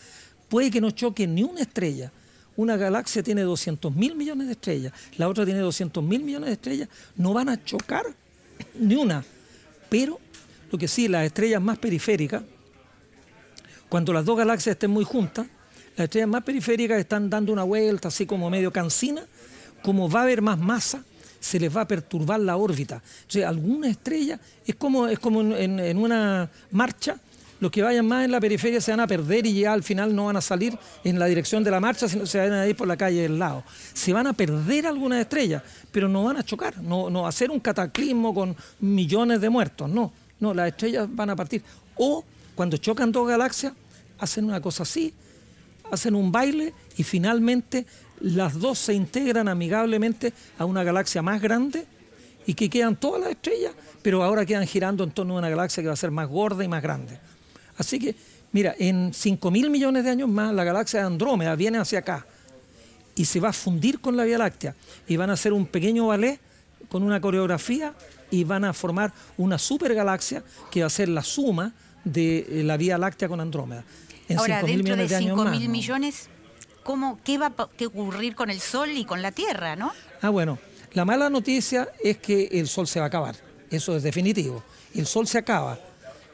Puede 0.50 0.70
que 0.70 0.82
no 0.82 0.92
choque 0.92 1.26
ni 1.26 1.44
una 1.44 1.62
estrella. 1.62 2.12
Una 2.56 2.78
galaxia 2.78 3.24
tiene 3.24 3.42
200 3.42 3.96
mil 3.96 4.16
millones 4.16 4.46
de 4.46 4.54
estrellas, 4.54 4.94
la 5.18 5.28
otra 5.28 5.44
tiene 5.44 5.60
200 5.62 6.04
mil 6.04 6.24
millones 6.24 6.50
de 6.50 6.54
estrellas. 6.54 6.90
No 7.16 7.34
van 7.34 7.50
a 7.50 7.64
chocar 7.64 8.06
ni 8.80 8.96
una. 8.96 9.26
Pero 9.90 10.20
lo 10.72 10.78
que 10.78 10.88
sí, 10.88 11.08
las 11.08 11.26
estrellas 11.26 11.62
más 11.62 11.80
periféricas, 11.80 12.44
cuando 13.90 14.14
las 14.14 14.26
dos 14.26 14.38
galaxias 14.38 14.74
estén 14.74 14.92
muy 14.92 15.04
juntas, 15.04 15.48
las 15.95 16.06
estrellas 16.06 16.29
más 16.29 16.43
periféricas 16.43 16.99
están 16.99 17.29
dando 17.29 17.53
una 17.53 17.63
vuelta 17.63 18.08
así 18.08 18.25
como 18.25 18.49
medio 18.49 18.71
cansina, 18.71 19.23
como 19.82 20.10
va 20.10 20.21
a 20.21 20.23
haber 20.23 20.41
más 20.41 20.58
masa, 20.58 21.03
se 21.39 21.60
les 21.60 21.75
va 21.75 21.82
a 21.82 21.88
perturbar 21.88 22.39
la 22.39 22.56
órbita. 22.56 23.03
O 23.27 23.32
sea, 23.32 23.49
alguna 23.49 23.89
estrella, 23.89 24.39
es 24.65 24.75
como, 24.75 25.08
es 25.08 25.19
como 25.19 25.41
en, 25.41 25.97
una 25.97 26.49
marcha, 26.71 27.17
los 27.60 27.69
que 27.69 27.82
vayan 27.82 28.08
más 28.08 28.25
en 28.25 28.32
la 28.32 28.39
periferia 28.39 28.82
se 28.82 28.91
van 28.91 29.01
a 29.01 29.08
perder 29.08 29.45
y 29.45 29.60
ya 29.60 29.73
al 29.73 29.84
final 29.84 30.15
no 30.15 30.25
van 30.25 30.38
a 30.38 30.41
salir 30.41 30.77
en 31.03 31.19
la 31.19 31.27
dirección 31.27 31.63
de 31.63 31.71
la 31.71 31.79
marcha, 31.79 32.08
sino 32.08 32.25
se 32.25 32.39
van 32.39 32.53
a 32.53 32.67
ir 32.67 32.75
por 32.75 32.88
la 32.88 32.97
calle 32.97 33.21
del 33.21 33.38
lado. 33.38 33.63
Se 33.93 34.12
van 34.13 34.27
a 34.27 34.34
perder 34.34 34.88
algunas 34.88 35.19
estrellas, 35.19 35.62
pero 35.91 36.08
no 36.10 36.23
van 36.23 36.38
a 36.38 36.43
chocar, 36.43 36.82
no, 36.82 37.10
no 37.10 37.27
hacer 37.27 37.51
un 37.51 37.60
cataclismo 37.60 38.34
con 38.34 38.56
millones 38.79 39.39
de 39.41 39.49
muertos, 39.49 39.89
no, 39.89 40.12
no, 40.39 40.53
las 40.53 40.69
estrellas 40.69 41.08
van 41.10 41.29
a 41.29 41.36
partir. 41.36 41.62
O 41.95 42.23
cuando 42.56 42.77
chocan 42.77 43.12
dos 43.12 43.27
galaxias, 43.27 43.73
hacen 44.17 44.45
una 44.45 44.62
cosa 44.62 44.84
así, 44.84 45.13
hacen 45.93 46.15
un 46.15 46.32
baile 46.32 46.73
y 46.97 47.03
finalmente 47.03 47.86
las 48.19 48.60
dos 48.60 48.79
se 48.79 48.93
integran 48.93 49.47
amigablemente 49.47 50.34
a 50.58 50.65
una 50.65 50.84
galaxia 50.84 51.21
más 51.21 51.41
grande 51.41 51.86
y 52.45 52.53
que 52.53 52.69
quedan 52.69 52.95
todas 52.95 53.21
las 53.21 53.32
estrellas, 53.32 53.73
pero 54.01 54.23
ahora 54.23 54.45
quedan 54.45 54.67
girando 54.67 55.03
en 55.03 55.12
torno 55.12 55.36
a 55.36 55.39
una 55.39 55.49
galaxia 55.49 55.82
que 55.82 55.88
va 55.88 55.93
a 55.93 55.97
ser 55.97 56.12
más 56.12 56.27
gorda 56.27 56.63
y 56.63 56.67
más 56.67 56.82
grande. 56.82 57.19
Así 57.77 57.99
que, 57.99 58.15
mira, 58.51 58.75
en 58.77 59.13
5 59.13 59.51
mil 59.51 59.69
millones 59.69 60.03
de 60.03 60.10
años 60.10 60.29
más 60.29 60.53
la 60.53 60.63
galaxia 60.63 61.01
de 61.01 61.06
Andrómeda 61.06 61.56
viene 61.56 61.77
hacia 61.77 61.99
acá 61.99 62.25
y 63.15 63.25
se 63.25 63.39
va 63.39 63.49
a 63.49 63.53
fundir 63.53 63.99
con 63.99 64.17
la 64.17 64.23
Vía 64.23 64.38
Láctea 64.38 64.75
y 65.08 65.15
van 65.17 65.29
a 65.29 65.34
hacer 65.34 65.53
un 65.53 65.65
pequeño 65.65 66.08
ballet 66.08 66.39
con 66.89 67.03
una 67.03 67.21
coreografía 67.21 67.93
y 68.32 68.43
van 68.43 68.65
a 68.65 68.73
formar 68.73 69.13
una 69.38 69.58
supergalaxia 69.58 70.43
que 70.71 70.82
va 70.82 70.88
a 70.88 70.89
ser 70.89 71.10
la 71.10 71.23
suma 71.23 71.73
de 72.03 72.62
la 72.65 72.77
Vía 72.77 72.97
Láctea 72.97 73.27
con 73.27 73.39
Andrómeda. 73.39 73.84
Ahora, 74.38 74.64
dentro 74.64 74.96
de 74.96 75.08
5 75.08 75.46
mil 75.46 75.70
millones, 75.70 76.30
¿cómo, 76.84 77.20
¿qué 77.24 77.38
va 77.38 77.54
a 77.58 77.86
ocurrir 77.86 78.36
con 78.36 78.50
el 78.50 78.60
Sol 78.60 78.90
y 78.92 79.06
con 79.06 79.22
la 79.22 79.32
Tierra, 79.32 79.76
no? 79.76 79.92
Ah, 80.22 80.30
bueno, 80.30 80.60
la 80.94 81.06
mala 81.06 81.30
noticia 81.30 81.90
es 82.04 82.18
que 82.18 82.50
el 82.52 82.68
Sol 82.68 82.88
se 82.88 83.00
va 83.00 83.06
a 83.06 83.08
acabar, 83.08 83.36
eso 83.70 83.96
es 83.96 84.04
definitivo. 84.04 84.64
El 84.94 85.06
Sol 85.06 85.28
se 85.28 85.38
acaba 85.38 85.80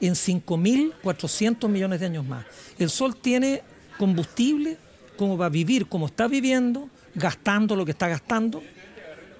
en 0.02 0.14
5.400 0.14 1.68
millones 1.68 2.00
de 2.00 2.06
años 2.06 2.26
más. 2.26 2.46
El 2.78 2.90
Sol 2.90 3.16
tiene 3.16 3.64
combustible 3.98 4.78
como 5.20 5.38
va 5.38 5.48
a 5.48 5.50
vivir, 5.50 5.88
como 5.88 6.06
está 6.06 6.30
viviendo, 6.30 6.88
gastando 7.14 7.76
lo 7.76 7.84
que 7.84 7.92
está 7.92 8.08
gastando, 8.08 8.64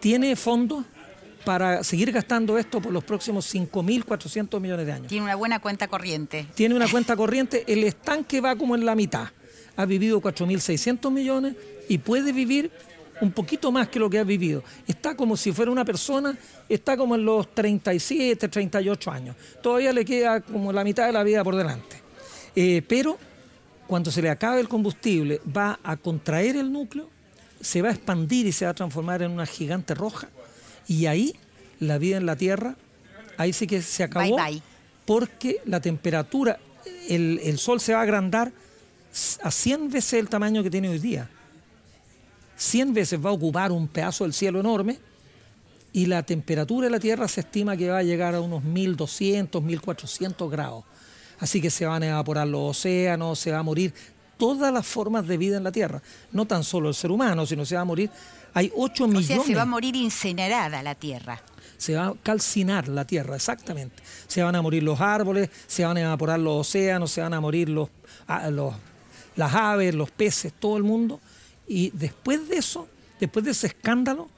tiene 0.02 0.36
fondos 0.36 0.84
para 1.44 1.84
seguir 1.84 2.12
gastando 2.12 2.58
esto 2.58 2.82
por 2.82 2.92
los 2.92 3.04
próximos 3.04 3.54
5.400 3.54 4.60
millones 4.60 4.86
de 4.86 4.92
años. 4.92 5.08
Tiene 5.08 5.24
una 5.24 5.36
buena 5.36 5.60
cuenta 5.60 5.88
corriente. 5.88 6.46
Tiene 6.56 6.76
una 6.76 6.88
cuenta 6.88 7.16
corriente, 7.18 7.64
el 7.68 7.84
estanque 7.84 8.42
va 8.42 8.56
como 8.56 8.76
en 8.76 8.86
la 8.86 8.96
mitad. 8.96 9.28
Ha 9.76 9.86
vivido 9.86 10.22
4.600 10.22 11.12
millones 11.12 11.56
y 11.88 11.98
puede 11.98 12.32
vivir 12.34 12.72
un 13.22 13.32
poquito 13.32 13.72
más 13.72 13.90
que 13.90 14.00
lo 14.00 14.10
que 14.10 14.20
ha 14.20 14.24
vivido. 14.24 14.64
Está 14.88 15.16
como 15.16 15.36
si 15.38 15.52
fuera 15.52 15.72
una 15.72 15.86
persona, 15.86 16.38
está 16.68 16.98
como 16.98 17.16
en 17.16 17.26
los 17.26 17.54
37, 17.54 18.48
38 18.48 19.12
años. 19.12 19.36
Todavía 19.62 19.94
le 19.94 20.06
queda 20.06 20.42
como 20.42 20.72
la 20.72 20.84
mitad 20.84 21.06
de 21.08 21.14
la 21.14 21.24
vida 21.24 21.44
por 21.44 21.56
delante. 21.56 22.02
Eh, 22.56 22.82
pero 22.88 23.18
cuando 23.88 24.12
se 24.12 24.22
le 24.22 24.30
acabe 24.30 24.62
el 24.62 24.68
combustible, 24.68 25.42
va 25.56 25.80
a 25.84 25.98
contraer 25.98 26.56
el 26.56 26.72
núcleo, 26.72 27.10
se 27.62 27.82
va 27.82 27.90
a 27.90 27.92
expandir 27.92 28.46
y 28.46 28.52
se 28.52 28.66
va 28.66 28.72
a 28.72 28.74
transformar 28.74 29.22
en 29.22 29.32
una 29.32 29.46
gigante 29.46 29.94
roja 29.94 30.30
y 30.90 31.06
ahí 31.06 31.36
la 31.80 31.98
vida 32.00 32.18
en 32.18 32.26
la 32.26 32.36
Tierra, 32.36 32.76
ahí 33.38 33.54
sí 33.54 33.68
que 33.68 33.82
se 33.82 34.04
acabó. 34.04 34.36
Porque 35.06 35.62
la 35.66 35.80
temperatura, 35.80 36.60
el, 37.08 37.58
Sol 37.60 37.80
se 37.80 37.94
va 37.94 38.00
a 38.00 38.02
agrandar 38.02 38.52
a 39.44 39.52
100 39.52 39.92
veces 39.92 40.14
el 40.14 40.30
tamaño 40.30 40.64
que 40.64 40.70
tiene 40.70 40.90
hoy 40.90 41.00
día. 41.00 41.30
100 42.58 42.94
veces 42.94 43.24
va 43.24 43.30
a 43.30 43.34
ocupar 43.34 43.72
un 43.72 43.88
pedazo 43.88 44.24
del 44.24 44.34
cielo 44.34 44.60
enorme 44.60 44.98
y 45.94 46.08
la 46.08 46.24
temperatura 46.24 46.88
de 46.88 46.92
la 46.92 47.00
Tierra 47.00 47.28
se 47.28 47.42
estima 47.42 47.78
que 47.78 47.90
va 47.90 48.00
a 48.00 48.04
llegar 48.04 48.34
a 48.34 48.42
unos 48.42 48.64
1200, 48.64 49.62
1400 49.62 50.52
grados. 50.52 50.84
Así 51.40 51.62
que 51.62 51.70
se 51.70 51.86
van 51.86 52.02
a 52.02 52.08
evaporar 52.08 52.48
los 52.48 52.78
océanos, 52.78 53.40
se 53.40 53.52
va 53.52 53.60
a 53.60 53.64
morir 53.64 53.94
todas 54.38 54.74
las 54.74 54.88
formas 54.88 55.28
de 55.28 55.38
vida 55.38 55.58
en 55.58 55.64
la 55.64 55.72
Tierra. 55.72 56.02
No 56.32 56.46
tan 56.46 56.64
solo 56.64 56.90
el 56.90 56.96
ser 56.96 57.12
humano, 57.12 57.46
sino 57.46 57.64
se 57.64 57.76
va 57.76 57.82
a 57.82 57.86
morir 57.86 58.10
hay 58.54 58.72
8 58.76 59.08
millones. 59.08 59.30
O 59.30 59.34
sea, 59.34 59.44
se 59.44 59.56
va 59.56 59.64
a 59.64 59.66
morir 59.66 59.96
incinerada 59.96 60.82
la 60.84 60.96
tierra. 60.96 61.42
Se 61.78 61.96
va 61.96 62.08
a 62.08 62.14
calcinar 62.22 62.88
la 62.88 63.06
tierra, 63.06 63.36
exactamente. 63.36 64.04
Se 64.28 64.44
van 64.44 64.56
a 64.56 64.62
morir 64.62 64.84
los 64.84 65.00
árboles, 65.00 65.50
se 65.68 65.86
van 65.86 65.98
a 65.98 66.02
evaporar 66.02 66.40
los 66.40 66.68
océanos, 66.68 67.12
se 67.12 67.22
van 67.22 67.34
a 67.34 67.40
morir 67.40 67.70
los, 67.70 67.90
las 69.36 69.56
aves, 69.56 69.96
los 69.96 70.12
peces, 70.12 70.52
todo 70.60 70.78
el 70.78 70.84
mundo. 70.84 71.22
Y 71.68 71.92
después 71.92 72.50
de 72.50 72.58
eso, 72.58 72.88
después 73.20 73.46
de 73.46 73.52
ese 73.52 73.68
escándalo, 73.68 74.30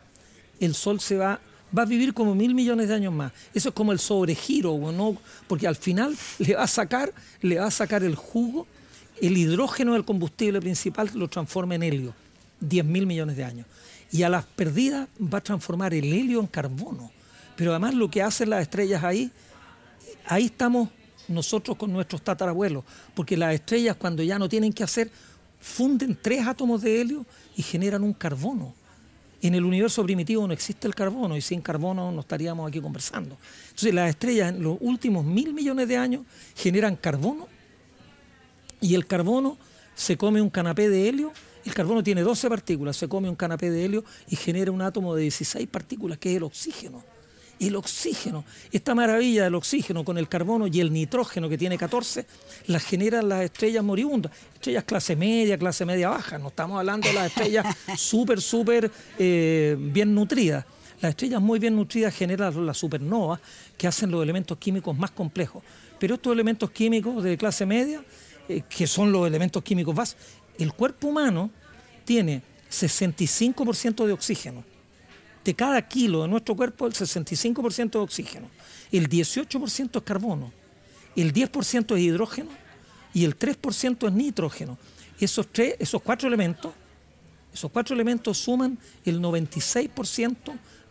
el 0.59 0.75
sol 0.75 0.99
se 0.99 1.17
va 1.17 1.39
va 1.77 1.83
a 1.83 1.85
vivir 1.85 2.13
como 2.13 2.35
mil 2.35 2.53
millones 2.53 2.87
de 2.87 2.95
años 2.95 3.13
más. 3.13 3.31
Eso 3.53 3.69
es 3.69 3.75
como 3.75 3.91
el 3.91 3.99
sobregiro, 3.99 4.77
¿no? 4.91 5.17
porque 5.47 5.67
al 5.67 5.75
final 5.75 6.15
le 6.39 6.55
va 6.55 6.63
a 6.63 6.67
sacar, 6.67 7.13
le 7.41 7.59
va 7.59 7.67
a 7.67 7.71
sacar 7.71 8.03
el 8.03 8.15
jugo, 8.15 8.67
el 9.21 9.37
hidrógeno 9.37 9.93
del 9.93 10.05
combustible 10.05 10.59
principal 10.59 11.09
lo 11.13 11.27
transforma 11.27 11.75
en 11.75 11.83
helio, 11.83 12.13
10 12.59 12.85
mil 12.85 13.05
millones 13.05 13.37
de 13.37 13.43
años. 13.43 13.67
Y 14.11 14.23
a 14.23 14.29
las 14.29 14.45
perdidas 14.45 15.07
va 15.21 15.37
a 15.37 15.41
transformar 15.41 15.93
el 15.93 16.05
helio 16.05 16.39
en 16.39 16.47
carbono. 16.47 17.11
Pero 17.55 17.71
además 17.71 17.93
lo 17.93 18.09
que 18.09 18.21
hacen 18.21 18.49
las 18.49 18.61
estrellas 18.61 19.03
ahí, 19.03 19.31
ahí 20.25 20.45
estamos 20.45 20.89
nosotros 21.27 21.77
con 21.77 21.93
nuestros 21.93 22.21
tatarabuelos, 22.21 22.83
porque 23.13 23.37
las 23.37 23.53
estrellas 23.53 23.95
cuando 23.95 24.23
ya 24.23 24.37
no 24.37 24.49
tienen 24.49 24.73
que 24.73 24.83
hacer, 24.83 25.09
funden 25.59 26.17
tres 26.21 26.45
átomos 26.45 26.81
de 26.81 27.01
helio 27.01 27.25
y 27.55 27.61
generan 27.61 28.03
un 28.03 28.13
carbono. 28.13 28.73
En 29.41 29.55
el 29.55 29.65
universo 29.65 30.03
primitivo 30.03 30.45
no 30.45 30.53
existe 30.53 30.87
el 30.87 30.93
carbono 30.93 31.35
y 31.35 31.41
sin 31.41 31.61
carbono 31.61 32.11
no 32.11 32.21
estaríamos 32.21 32.67
aquí 32.67 32.79
conversando. 32.79 33.37
Entonces 33.69 33.93
las 33.93 34.09
estrellas 34.09 34.49
en 34.49 34.61
los 34.61 34.77
últimos 34.81 35.25
mil 35.25 35.53
millones 35.53 35.87
de 35.87 35.97
años 35.97 36.25
generan 36.55 36.95
carbono 36.95 37.47
y 38.79 38.93
el 38.93 39.07
carbono 39.07 39.57
se 39.95 40.17
come 40.17 40.41
un 40.41 40.49
canapé 40.49 40.89
de 40.89 41.09
helio. 41.09 41.31
El 41.65 41.73
carbono 41.73 42.03
tiene 42.03 42.21
12 42.21 42.49
partículas, 42.49 42.97
se 42.97 43.07
come 43.07 43.29
un 43.29 43.35
canapé 43.35 43.69
de 43.69 43.85
helio 43.85 44.03
y 44.29 44.35
genera 44.35 44.71
un 44.71 44.81
átomo 44.81 45.15
de 45.15 45.23
16 45.23 45.67
partículas, 45.67 46.17
que 46.17 46.31
es 46.31 46.37
el 46.37 46.43
oxígeno 46.43 47.03
el 47.67 47.75
oxígeno. 47.75 48.43
Esta 48.71 48.95
maravilla 48.95 49.43
del 49.43 49.55
oxígeno 49.55 50.03
con 50.03 50.17
el 50.17 50.27
carbono 50.27 50.67
y 50.67 50.79
el 50.79 50.91
nitrógeno 50.91 51.47
que 51.47 51.57
tiene 51.57 51.77
14, 51.77 52.25
la 52.67 52.79
generan 52.79 53.29
las 53.29 53.43
estrellas 53.43 53.83
moribundas. 53.83 54.31
Estrellas 54.55 54.83
clase 54.83 55.15
media, 55.15 55.57
clase 55.57 55.85
media 55.85 56.09
baja. 56.09 56.37
No 56.37 56.47
estamos 56.49 56.79
hablando 56.79 57.07
de 57.07 57.13
las 57.13 57.27
estrellas 57.27 57.75
súper, 57.97 58.41
súper 58.41 58.91
eh, 59.17 59.77
bien 59.79 60.13
nutridas. 60.13 60.65
Las 61.01 61.11
estrellas 61.11 61.41
muy 61.41 61.59
bien 61.59 61.75
nutridas 61.75 62.15
generan 62.15 62.65
las 62.65 62.77
supernovas 62.77 63.39
que 63.77 63.87
hacen 63.87 64.11
los 64.11 64.21
elementos 64.23 64.57
químicos 64.57 64.97
más 64.97 65.11
complejos. 65.11 65.63
Pero 65.99 66.15
estos 66.15 66.33
elementos 66.33 66.71
químicos 66.71 67.23
de 67.23 67.37
clase 67.37 67.65
media, 67.65 68.03
eh, 68.57 68.63
que 68.69 68.87
son 68.87 69.11
los 69.11 69.27
elementos 69.27 69.63
químicos 69.63 69.95
básicos, 69.95 70.23
el 70.57 70.73
cuerpo 70.73 71.07
humano 71.07 71.49
tiene 72.05 72.41
65% 72.69 74.05
de 74.05 74.13
oxígeno, 74.13 74.63
de 75.43 75.53
cada 75.53 75.81
kilo 75.87 76.23
de 76.23 76.27
nuestro 76.27 76.55
cuerpo 76.55 76.85
el 76.87 76.93
65% 76.93 77.91
de 77.91 77.99
oxígeno, 77.99 78.47
el 78.91 79.09
18% 79.09 79.97
es 79.97 80.03
carbono, 80.03 80.51
el 81.15 81.33
10% 81.33 81.95
es 81.95 82.01
hidrógeno 82.01 82.49
y 83.13 83.25
el 83.25 83.37
3% 83.37 84.07
es 84.07 84.13
nitrógeno. 84.13 84.77
Esos, 85.19 85.47
tres, 85.51 85.75
esos 85.79 86.01
cuatro 86.01 86.27
elementos, 86.27 86.73
esos 87.53 87.71
cuatro 87.71 87.93
elementos 87.93 88.37
suman 88.37 88.77
el 89.05 89.19
96% 89.21 90.35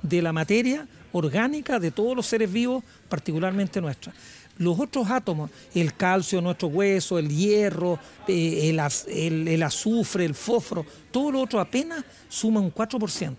de 0.03 0.23
la 0.23 0.33
materia 0.33 0.87
orgánica 1.12 1.79
de 1.79 1.90
todos 1.90 2.14
los 2.16 2.27
seres 2.27 2.53
vivos, 2.53 2.85
particularmente 3.09 3.81
nuestra. 3.81 4.12
Los 4.61 4.79
otros 4.79 5.11
átomos, 5.11 5.49
el 5.75 5.94
calcio, 5.94 6.42
nuestro 6.42 6.68
hueso, 6.68 7.18
el 7.18 7.35
hierro, 7.35 7.99
eh, 8.29 8.68
el, 8.68 9.62
azufre, 9.62 10.27
el 10.27 10.35
fósforo, 10.35 10.85
todo 11.11 11.33
lo 11.33 11.40
otro 11.40 11.61
apenas 11.61 12.05
suma 12.29 12.61
un 12.61 12.70
4%. 12.70 13.37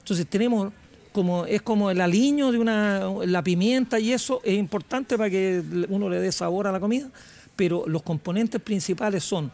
Entonces 0.00 0.26
tenemos 0.26 0.72
como 1.12 1.46
es 1.46 1.62
como 1.62 1.92
el 1.92 2.00
aliño 2.00 2.50
de 2.50 2.58
una 2.58 3.08
la 3.24 3.44
pimienta 3.44 4.00
y 4.00 4.12
eso 4.12 4.40
es 4.42 4.58
importante 4.58 5.16
para 5.16 5.30
que 5.30 5.62
uno 5.88 6.08
le 6.08 6.18
dé 6.18 6.32
sabor 6.32 6.66
a 6.66 6.72
la 6.72 6.80
comida, 6.80 7.08
pero 7.54 7.84
los 7.86 8.02
componentes 8.02 8.60
principales 8.60 9.22
son 9.22 9.52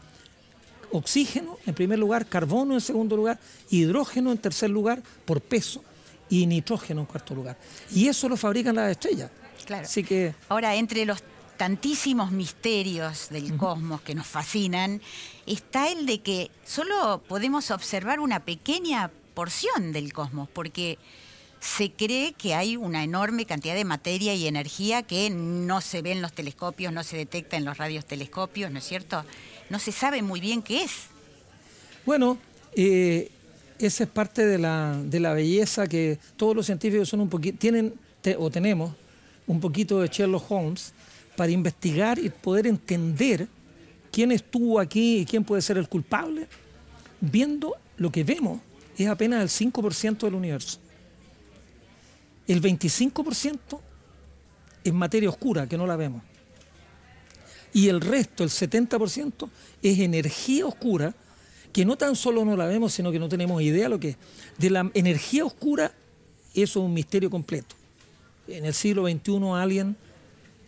oxígeno 0.90 1.58
en 1.66 1.74
primer 1.74 1.98
lugar, 1.98 2.24
carbono 2.24 2.72
en 2.72 2.80
segundo 2.80 3.14
lugar, 3.14 3.38
hidrógeno 3.68 4.32
en 4.32 4.38
tercer 4.38 4.70
lugar 4.70 5.02
por 5.26 5.42
peso 5.42 5.84
y 6.30 6.46
nitrógeno 6.46 7.02
en 7.02 7.06
cuarto 7.06 7.34
lugar. 7.34 7.58
Y 7.92 8.08
eso 8.08 8.26
lo 8.26 8.38
fabrican 8.38 8.76
las 8.76 8.90
estrellas. 8.90 9.30
Claro. 9.64 9.84
Así 9.84 10.02
que 10.02 10.34
ahora 10.48 10.74
entre 10.74 11.04
los 11.04 11.22
tantísimos 11.60 12.32
misterios 12.32 13.28
del 13.28 13.54
cosmos 13.58 14.00
que 14.00 14.14
nos 14.14 14.26
fascinan, 14.26 15.02
está 15.44 15.92
el 15.92 16.06
de 16.06 16.20
que 16.20 16.50
solo 16.64 17.22
podemos 17.28 17.70
observar 17.70 18.18
una 18.18 18.40
pequeña 18.40 19.10
porción 19.34 19.92
del 19.92 20.14
cosmos, 20.14 20.48
porque 20.50 20.96
se 21.60 21.92
cree 21.92 22.32
que 22.32 22.54
hay 22.54 22.78
una 22.78 23.04
enorme 23.04 23.44
cantidad 23.44 23.74
de 23.74 23.84
materia 23.84 24.34
y 24.34 24.46
energía 24.46 25.02
que 25.02 25.28
no 25.28 25.82
se 25.82 26.00
ve 26.00 26.12
en 26.12 26.22
los 26.22 26.32
telescopios, 26.32 26.94
no 26.94 27.04
se 27.04 27.18
detecta 27.18 27.58
en 27.58 27.66
los 27.66 27.76
radiotelescopios, 27.76 28.70
¿no 28.70 28.78
es 28.78 28.86
cierto? 28.86 29.22
No 29.68 29.78
se 29.78 29.92
sabe 29.92 30.22
muy 30.22 30.40
bien 30.40 30.62
qué 30.62 30.84
es. 30.84 30.92
Bueno, 32.06 32.38
eh, 32.74 33.30
esa 33.78 34.04
es 34.04 34.10
parte 34.10 34.46
de 34.46 34.56
la, 34.56 34.98
de 35.04 35.20
la, 35.20 35.34
belleza 35.34 35.86
que 35.86 36.18
todos 36.38 36.56
los 36.56 36.64
científicos 36.64 37.10
son 37.10 37.20
un 37.20 37.28
poquito, 37.28 37.58
tienen 37.58 37.92
o 38.38 38.50
tenemos 38.50 38.92
un 39.50 39.58
poquito 39.58 39.98
de 39.98 40.06
Sherlock 40.06 40.48
Holmes 40.48 40.92
para 41.36 41.50
investigar 41.50 42.20
y 42.20 42.30
poder 42.30 42.68
entender 42.68 43.48
quién 44.12 44.30
estuvo 44.30 44.78
aquí 44.78 45.18
y 45.18 45.24
quién 45.24 45.42
puede 45.42 45.60
ser 45.60 45.76
el 45.76 45.88
culpable, 45.88 46.46
viendo 47.20 47.74
lo 47.96 48.12
que 48.12 48.22
vemos 48.22 48.60
es 48.96 49.08
apenas 49.08 49.42
el 49.42 49.72
5% 49.72 50.18
del 50.18 50.34
universo. 50.34 50.78
El 52.46 52.62
25% 52.62 53.80
es 54.84 54.92
materia 54.92 55.28
oscura, 55.28 55.66
que 55.66 55.76
no 55.76 55.84
la 55.84 55.96
vemos. 55.96 56.22
Y 57.72 57.88
el 57.88 58.00
resto, 58.00 58.44
el 58.44 58.50
70%, 58.50 59.48
es 59.82 59.98
energía 59.98 60.64
oscura, 60.64 61.12
que 61.72 61.84
no 61.84 61.96
tan 61.96 62.14
solo 62.14 62.44
no 62.44 62.56
la 62.56 62.66
vemos, 62.66 62.92
sino 62.92 63.10
que 63.10 63.18
no 63.18 63.28
tenemos 63.28 63.60
idea 63.62 63.84
de 63.84 63.88
lo 63.88 63.98
que 63.98 64.10
es. 64.10 64.16
De 64.58 64.70
la 64.70 64.88
energía 64.94 65.44
oscura, 65.44 65.92
eso 66.54 66.80
es 66.80 66.86
un 66.86 66.94
misterio 66.94 67.28
completo. 67.30 67.79
En 68.50 68.64
el 68.64 68.74
siglo 68.74 69.06
XXI 69.06 69.40
alguien 69.54 69.96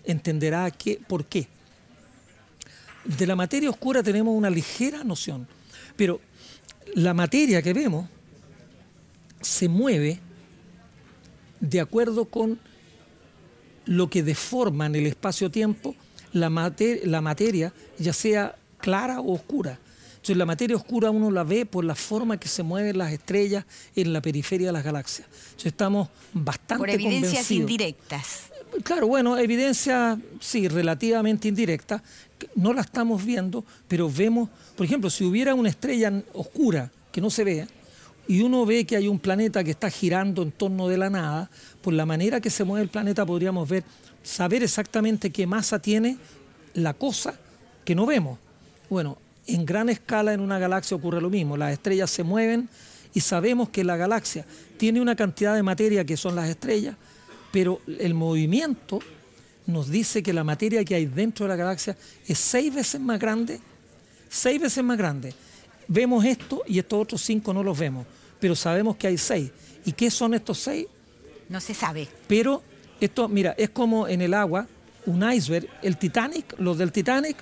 entenderá 0.04 0.70
qué, 0.70 1.00
por 1.06 1.24
qué. 1.24 1.48
De 3.04 3.26
la 3.26 3.36
materia 3.36 3.70
oscura 3.70 4.02
tenemos 4.02 4.36
una 4.36 4.50
ligera 4.50 5.02
noción, 5.02 5.48
pero 5.96 6.20
la 6.94 7.14
materia 7.14 7.62
que 7.62 7.72
vemos 7.72 8.08
se 9.40 9.68
mueve 9.68 10.20
de 11.60 11.80
acuerdo 11.80 12.26
con 12.26 12.60
lo 13.86 14.08
que 14.08 14.22
deforma 14.22 14.86
en 14.86 14.94
el 14.94 15.06
espacio-tiempo 15.06 15.96
la, 16.32 16.48
la 17.04 17.20
materia, 17.20 17.72
ya 17.98 18.12
sea 18.12 18.56
clara 18.78 19.20
o 19.20 19.32
oscura. 19.34 19.78
Entonces 20.22 20.36
la 20.36 20.46
materia 20.46 20.76
oscura 20.76 21.10
uno 21.10 21.32
la 21.32 21.42
ve 21.42 21.66
por 21.66 21.84
la 21.84 21.96
forma 21.96 22.38
que 22.38 22.46
se 22.46 22.62
mueven 22.62 22.96
las 22.96 23.10
estrellas 23.10 23.64
en 23.96 24.12
la 24.12 24.22
periferia 24.22 24.68
de 24.68 24.72
las 24.72 24.84
galaxias. 24.84 25.26
Entonces 25.26 25.66
estamos 25.66 26.10
bastante 26.32 26.78
Por 26.78 26.90
evidencias 26.90 27.50
indirectas. 27.50 28.52
Claro, 28.84 29.08
bueno, 29.08 29.36
evidencia, 29.36 30.16
sí, 30.38 30.68
relativamente 30.68 31.48
indirecta. 31.48 32.04
No 32.54 32.72
la 32.72 32.82
estamos 32.82 33.24
viendo, 33.24 33.64
pero 33.88 34.08
vemos, 34.08 34.48
por 34.76 34.86
ejemplo, 34.86 35.10
si 35.10 35.24
hubiera 35.24 35.56
una 35.56 35.70
estrella 35.70 36.12
oscura 36.34 36.92
que 37.10 37.20
no 37.20 37.28
se 37.28 37.42
vea, 37.42 37.66
y 38.28 38.42
uno 38.42 38.64
ve 38.64 38.84
que 38.84 38.94
hay 38.94 39.08
un 39.08 39.18
planeta 39.18 39.64
que 39.64 39.72
está 39.72 39.90
girando 39.90 40.44
en 40.44 40.52
torno 40.52 40.86
de 40.86 40.98
la 40.98 41.10
nada, 41.10 41.50
por 41.80 41.94
la 41.94 42.06
manera 42.06 42.40
que 42.40 42.48
se 42.48 42.62
mueve 42.62 42.84
el 42.84 42.90
planeta 42.90 43.26
podríamos 43.26 43.68
ver, 43.68 43.82
saber 44.22 44.62
exactamente 44.62 45.30
qué 45.30 45.48
masa 45.48 45.80
tiene 45.80 46.16
la 46.74 46.94
cosa 46.94 47.34
que 47.84 47.96
no 47.96 48.06
vemos. 48.06 48.38
Bueno, 48.88 49.18
en 49.46 49.66
gran 49.66 49.88
escala 49.88 50.32
en 50.32 50.40
una 50.40 50.58
galaxia 50.58 50.96
ocurre 50.96 51.20
lo 51.20 51.30
mismo, 51.30 51.56
las 51.56 51.72
estrellas 51.72 52.10
se 52.10 52.22
mueven 52.22 52.68
y 53.14 53.20
sabemos 53.20 53.68
que 53.68 53.84
la 53.84 53.96
galaxia 53.96 54.46
tiene 54.76 55.00
una 55.00 55.16
cantidad 55.16 55.54
de 55.54 55.62
materia 55.62 56.04
que 56.04 56.16
son 56.16 56.34
las 56.34 56.48
estrellas, 56.48 56.96
pero 57.50 57.80
el 57.86 58.14
movimiento 58.14 59.00
nos 59.66 59.90
dice 59.90 60.22
que 60.22 60.32
la 60.32 60.44
materia 60.44 60.84
que 60.84 60.94
hay 60.94 61.06
dentro 61.06 61.44
de 61.44 61.50
la 61.50 61.56
galaxia 61.56 61.96
es 62.26 62.38
seis 62.38 62.74
veces 62.74 63.00
más 63.00 63.20
grande, 63.20 63.60
seis 64.28 64.60
veces 64.60 64.82
más 64.82 64.96
grande 64.96 65.34
vemos 65.88 66.24
esto 66.24 66.62
y 66.66 66.78
estos 66.78 67.00
otros 67.00 67.22
cinco 67.22 67.52
no 67.52 67.62
los 67.62 67.78
vemos, 67.78 68.06
pero 68.40 68.56
sabemos 68.56 68.96
que 68.96 69.06
hay 69.06 69.18
seis. 69.18 69.50
¿Y 69.84 69.92
qué 69.92 70.10
son 70.10 70.34
estos 70.34 70.58
seis? 70.58 70.86
No 71.48 71.60
se 71.60 71.74
sabe. 71.74 72.08
Pero 72.26 72.62
esto, 73.00 73.28
mira, 73.28 73.54
es 73.58 73.70
como 73.70 74.08
en 74.08 74.22
el 74.22 74.32
agua, 74.32 74.66
un 75.06 75.30
iceberg, 75.30 75.68
el 75.82 75.96
Titanic, 75.98 76.54
los 76.58 76.78
del 76.78 76.92
Titanic 76.92 77.36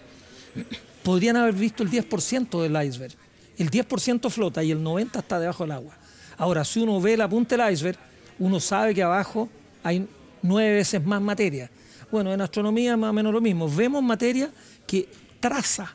podrían 1.03 1.37
haber 1.37 1.55
visto 1.55 1.83
el 1.83 1.91
10% 1.91 2.63
del 2.63 2.87
iceberg. 2.87 3.15
El 3.57 3.71
10% 3.71 4.31
flota 4.31 4.63
y 4.65 4.71
el 4.71 4.83
90% 4.83 5.19
está 5.19 5.39
debajo 5.39 5.65
del 5.65 5.73
agua. 5.73 5.97
Ahora, 6.37 6.65
si 6.65 6.81
uno 6.81 7.01
ve 7.01 7.17
la 7.17 7.29
punta 7.29 7.57
del 7.57 7.73
iceberg, 7.73 7.99
uno 8.39 8.59
sabe 8.61 8.95
que 8.95 9.03
abajo 9.03 9.49
hay 9.83 10.07
nueve 10.43 10.75
veces 10.75 11.05
más 11.05 11.21
materia. 11.21 11.71
Bueno, 12.11 12.33
en 12.33 12.41
astronomía 12.41 12.97
más 12.97 13.11
o 13.11 13.13
menos 13.13 13.33
lo 13.33 13.41
mismo. 13.41 13.69
Vemos 13.69 14.03
materia 14.03 14.51
que 14.87 15.09
traza 15.39 15.95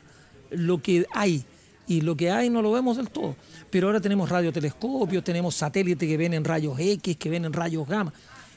lo 0.50 0.80
que 0.80 1.06
hay 1.12 1.44
y 1.86 2.00
lo 2.00 2.16
que 2.16 2.30
hay 2.30 2.50
no 2.50 2.62
lo 2.62 2.72
vemos 2.72 2.96
del 2.96 3.10
todo. 3.10 3.36
Pero 3.70 3.88
ahora 3.88 4.00
tenemos 4.00 4.28
radiotelescopios, 4.28 5.22
tenemos 5.22 5.54
satélites 5.54 6.08
que 6.08 6.16
ven 6.16 6.34
en 6.34 6.44
rayos 6.44 6.78
X, 6.78 7.16
que 7.16 7.28
ven 7.28 7.44
en 7.44 7.52
rayos 7.52 7.86
gamma. 7.86 8.12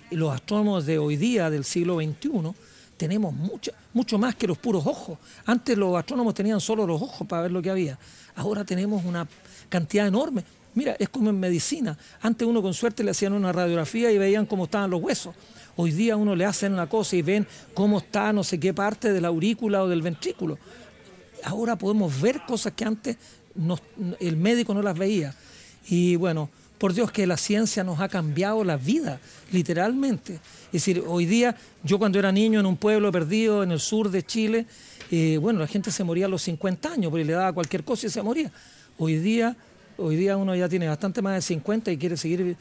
Y 0.10 0.16
los 0.16 0.34
astrónomos 0.34 0.86
de 0.86 0.98
hoy 0.98 1.18
día, 1.18 1.50
del 1.50 1.64
siglo 1.64 1.98
XXI, 1.98 2.54
tenemos 3.00 3.34
mucho, 3.34 3.72
mucho 3.94 4.20
más 4.20 4.36
que 4.36 4.46
los 4.46 4.58
puros 4.58 4.86
ojos. 4.86 5.18
Antes 5.46 5.78
los 5.78 5.98
astrónomos 5.98 6.34
tenían 6.34 6.60
solo 6.60 6.86
los 6.86 7.02
ojos 7.02 7.26
para 7.26 7.44
ver 7.44 7.52
lo 7.52 7.62
que 7.62 7.70
había. 7.70 7.98
Ahora 8.36 8.66
tenemos 8.66 9.06
una 9.06 9.26
cantidad 9.70 10.06
enorme. 10.06 10.44
Mira, 10.76 10.98
es 11.00 11.08
como 11.08 11.30
en 11.30 11.40
medicina. 11.40 11.98
Antes 12.22 12.46
uno 12.46 12.62
con 12.62 12.74
suerte 12.74 13.02
le 13.06 13.12
hacían 13.12 13.32
una 13.32 13.54
radiografía 13.54 14.12
y 14.12 14.18
veían 14.18 14.46
cómo 14.46 14.66
estaban 14.66 14.90
los 14.90 15.02
huesos. 15.02 15.34
Hoy 15.78 15.92
día 15.92 16.18
uno 16.18 16.36
le 16.36 16.44
hacen 16.44 16.74
una 16.74 16.88
cosa 16.88 17.16
y 17.16 17.22
ven 17.22 17.48
cómo 17.74 18.00
está 18.00 18.34
no 18.34 18.44
sé 18.44 18.60
qué 18.60 18.74
parte 18.74 19.14
de 19.14 19.22
la 19.22 19.30
aurícula 19.30 19.82
o 19.82 19.88
del 19.88 20.02
ventrículo. 20.02 20.60
Ahora 21.46 21.78
podemos 21.78 22.20
ver 22.20 22.42
cosas 22.46 22.74
que 22.74 22.84
antes 22.84 23.16
el 24.20 24.36
médico 24.36 24.74
no 24.74 24.82
las 24.82 24.98
veía. 24.98 25.34
Y 25.88 26.18
bueno, 26.18 26.50
por 26.80 26.94
Dios 26.94 27.12
que 27.12 27.28
la 27.28 27.38
ciencia 27.38 27.84
nos 27.84 28.00
ha 28.00 28.10
cambiado 28.10 28.63
la 28.63 28.78
vida, 28.78 29.20
literalmente. 29.52 30.36
Es 30.68 30.72
decir, 30.72 31.04
hoy 31.06 31.26
día, 31.26 31.56
yo 31.84 32.00
cuando 32.00 32.18
era 32.18 32.32
niño 32.32 32.60
en 32.60 32.65
un 32.65 32.78
pueblo 32.78 33.12
perdido 33.12 33.62
en 33.62 33.72
el 33.72 33.80
sur 33.80 34.10
de 34.10 34.26
Chile, 34.26 34.65
eh, 35.12 35.38
bueno, 35.39 35.60
la 35.60 35.68
gente 35.68 35.92
se 35.92 36.04
moría 36.04 36.26
a 36.26 36.30
los 36.30 36.42
50 36.44 36.94
años 36.94 37.12
porque 37.12 37.26
le 37.26 37.34
daba 37.34 37.54
cualquier 37.54 37.84
cosa 37.84 38.08
y 38.08 38.10
se 38.10 38.24
moría. 38.24 38.52
Hoy 38.98 39.18
día, 39.18 39.56
hoy 39.98 40.15
día 40.15 40.38
uno 40.38 40.56
ya 40.56 40.70
tiene 40.70 40.88
bastante 40.88 41.22
más 41.22 41.36
de 41.36 41.42
50 41.42 41.92
y 41.92 41.98
quiere 41.98 42.18
seguir 42.18 42.58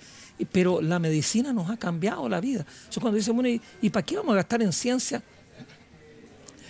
pero 0.53 0.81
la 0.81 0.99
medicina 0.99 1.53
nos 1.53 1.71
ha 1.71 1.77
cambiado 1.77 2.29
la 2.29 2.41
vida. 2.41 2.65
Eso 2.89 3.01
cuando 3.01 3.17
dicen, 3.17 3.35
bueno, 3.35 3.61
¿y, 3.81 3.91
para 3.91 4.05
qué 4.05 4.17
vamos 4.17 4.33
a 4.33 4.37
gastar 4.37 4.63
en 4.63 4.73
ciencia? 4.73 5.23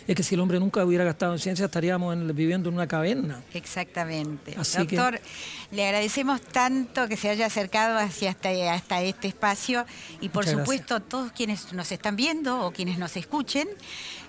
Es 0.08 0.16
que 0.16 0.22
si 0.22 0.34
el 0.34 0.40
hombre 0.40 0.58
nunca 0.58 0.82
hubiera 0.86 1.04
gastado 1.04 1.34
en 1.34 1.38
ciencia 1.38 1.66
estaríamos 1.66 2.34
viviendo 2.34 2.70
en 2.70 2.74
una 2.74 2.86
caverna. 2.86 3.42
Exactamente. 3.52 4.56
Doctor, 4.56 5.20
le 5.70 5.84
agradecemos 5.84 6.40
tanto 6.40 7.06
que 7.08 7.16
se 7.18 7.28
haya 7.28 7.44
acercado 7.44 7.98
hacia 7.98 8.30
hasta, 8.30 9.02
este 9.02 9.28
espacio 9.28 9.84
y 10.22 10.30
por 10.30 10.46
supuesto 10.46 11.00
todos 11.00 11.30
quienes 11.32 11.74
nos 11.74 11.92
están 11.92 12.16
viendo 12.16 12.64
o 12.64 12.72
quienes 12.72 12.98
nos 12.98 13.18
escuchen 13.18 13.68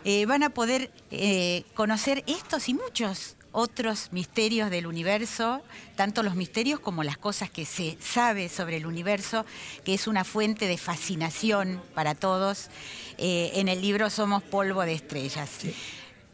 eh, 0.03 0.25
van 0.25 0.43
a 0.43 0.49
poder 0.49 0.91
eh, 1.11 1.63
conocer 1.75 2.25
estos 2.27 2.67
y 2.67 2.73
muchos 2.73 3.37
otros 3.51 4.09
misterios 4.11 4.69
del 4.69 4.87
universo, 4.87 5.61
tanto 5.95 6.23
los 6.23 6.35
misterios 6.35 6.79
como 6.79 7.03
las 7.03 7.17
cosas 7.17 7.49
que 7.49 7.65
se 7.65 7.97
sabe 7.99 8.49
sobre 8.49 8.77
el 8.77 8.85
universo, 8.85 9.45
que 9.83 9.93
es 9.93 10.07
una 10.07 10.23
fuente 10.23 10.67
de 10.67 10.77
fascinación 10.77 11.81
para 11.93 12.15
todos. 12.15 12.69
Eh, 13.17 13.51
en 13.55 13.67
el 13.67 13.81
libro 13.81 14.09
Somos 14.09 14.43
polvo 14.43 14.81
de 14.83 14.93
estrellas. 14.93 15.49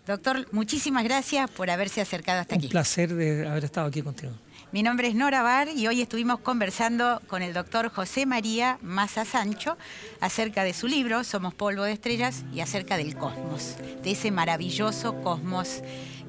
Doctor, 0.06 0.48
muchísimas 0.52 1.04
gracias 1.04 1.50
por 1.50 1.70
haberse 1.72 2.00
acercado 2.00 2.42
hasta 2.42 2.56
aquí. 2.56 2.66
Un 2.66 2.72
placer 2.72 3.14
de 3.14 3.48
haber 3.48 3.66
estado 3.66 3.88
aquí 3.88 4.04
contigo. 4.04 4.34
Mi 4.72 4.84
nombre 4.84 5.08
es 5.08 5.16
Nora 5.16 5.42
Bar 5.42 5.70
y 5.70 5.88
hoy 5.88 6.02
estuvimos 6.02 6.40
conversando 6.40 7.22
con 7.28 7.42
el 7.42 7.54
doctor 7.54 7.90
José 7.90 8.26
María 8.26 8.78
Maza 8.82 9.24
Sancho 9.24 9.78
acerca 10.20 10.64
de 10.64 10.74
su 10.74 10.88
libro 10.88 11.24
Somos 11.24 11.54
polvo 11.54 11.84
de 11.84 11.94
estrellas 11.94 12.44
y 12.54 12.60
acerca 12.60 12.98
del 12.98 13.16
cosmos, 13.16 13.78
de 14.04 14.12
ese 14.12 14.32
maravilloso 14.32 15.22
cosmos 15.24 15.82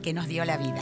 que 0.02 0.12
nos 0.12 0.28
dio 0.28 0.44
la 0.44 0.56
vida. 0.56 0.80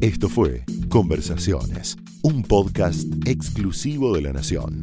Esto 0.00 0.28
fue 0.28 0.64
Conversaciones, 0.88 1.96
un 2.22 2.42
podcast 2.42 3.06
exclusivo 3.26 4.14
de 4.14 4.22
La 4.22 4.32
Nación. 4.32 4.82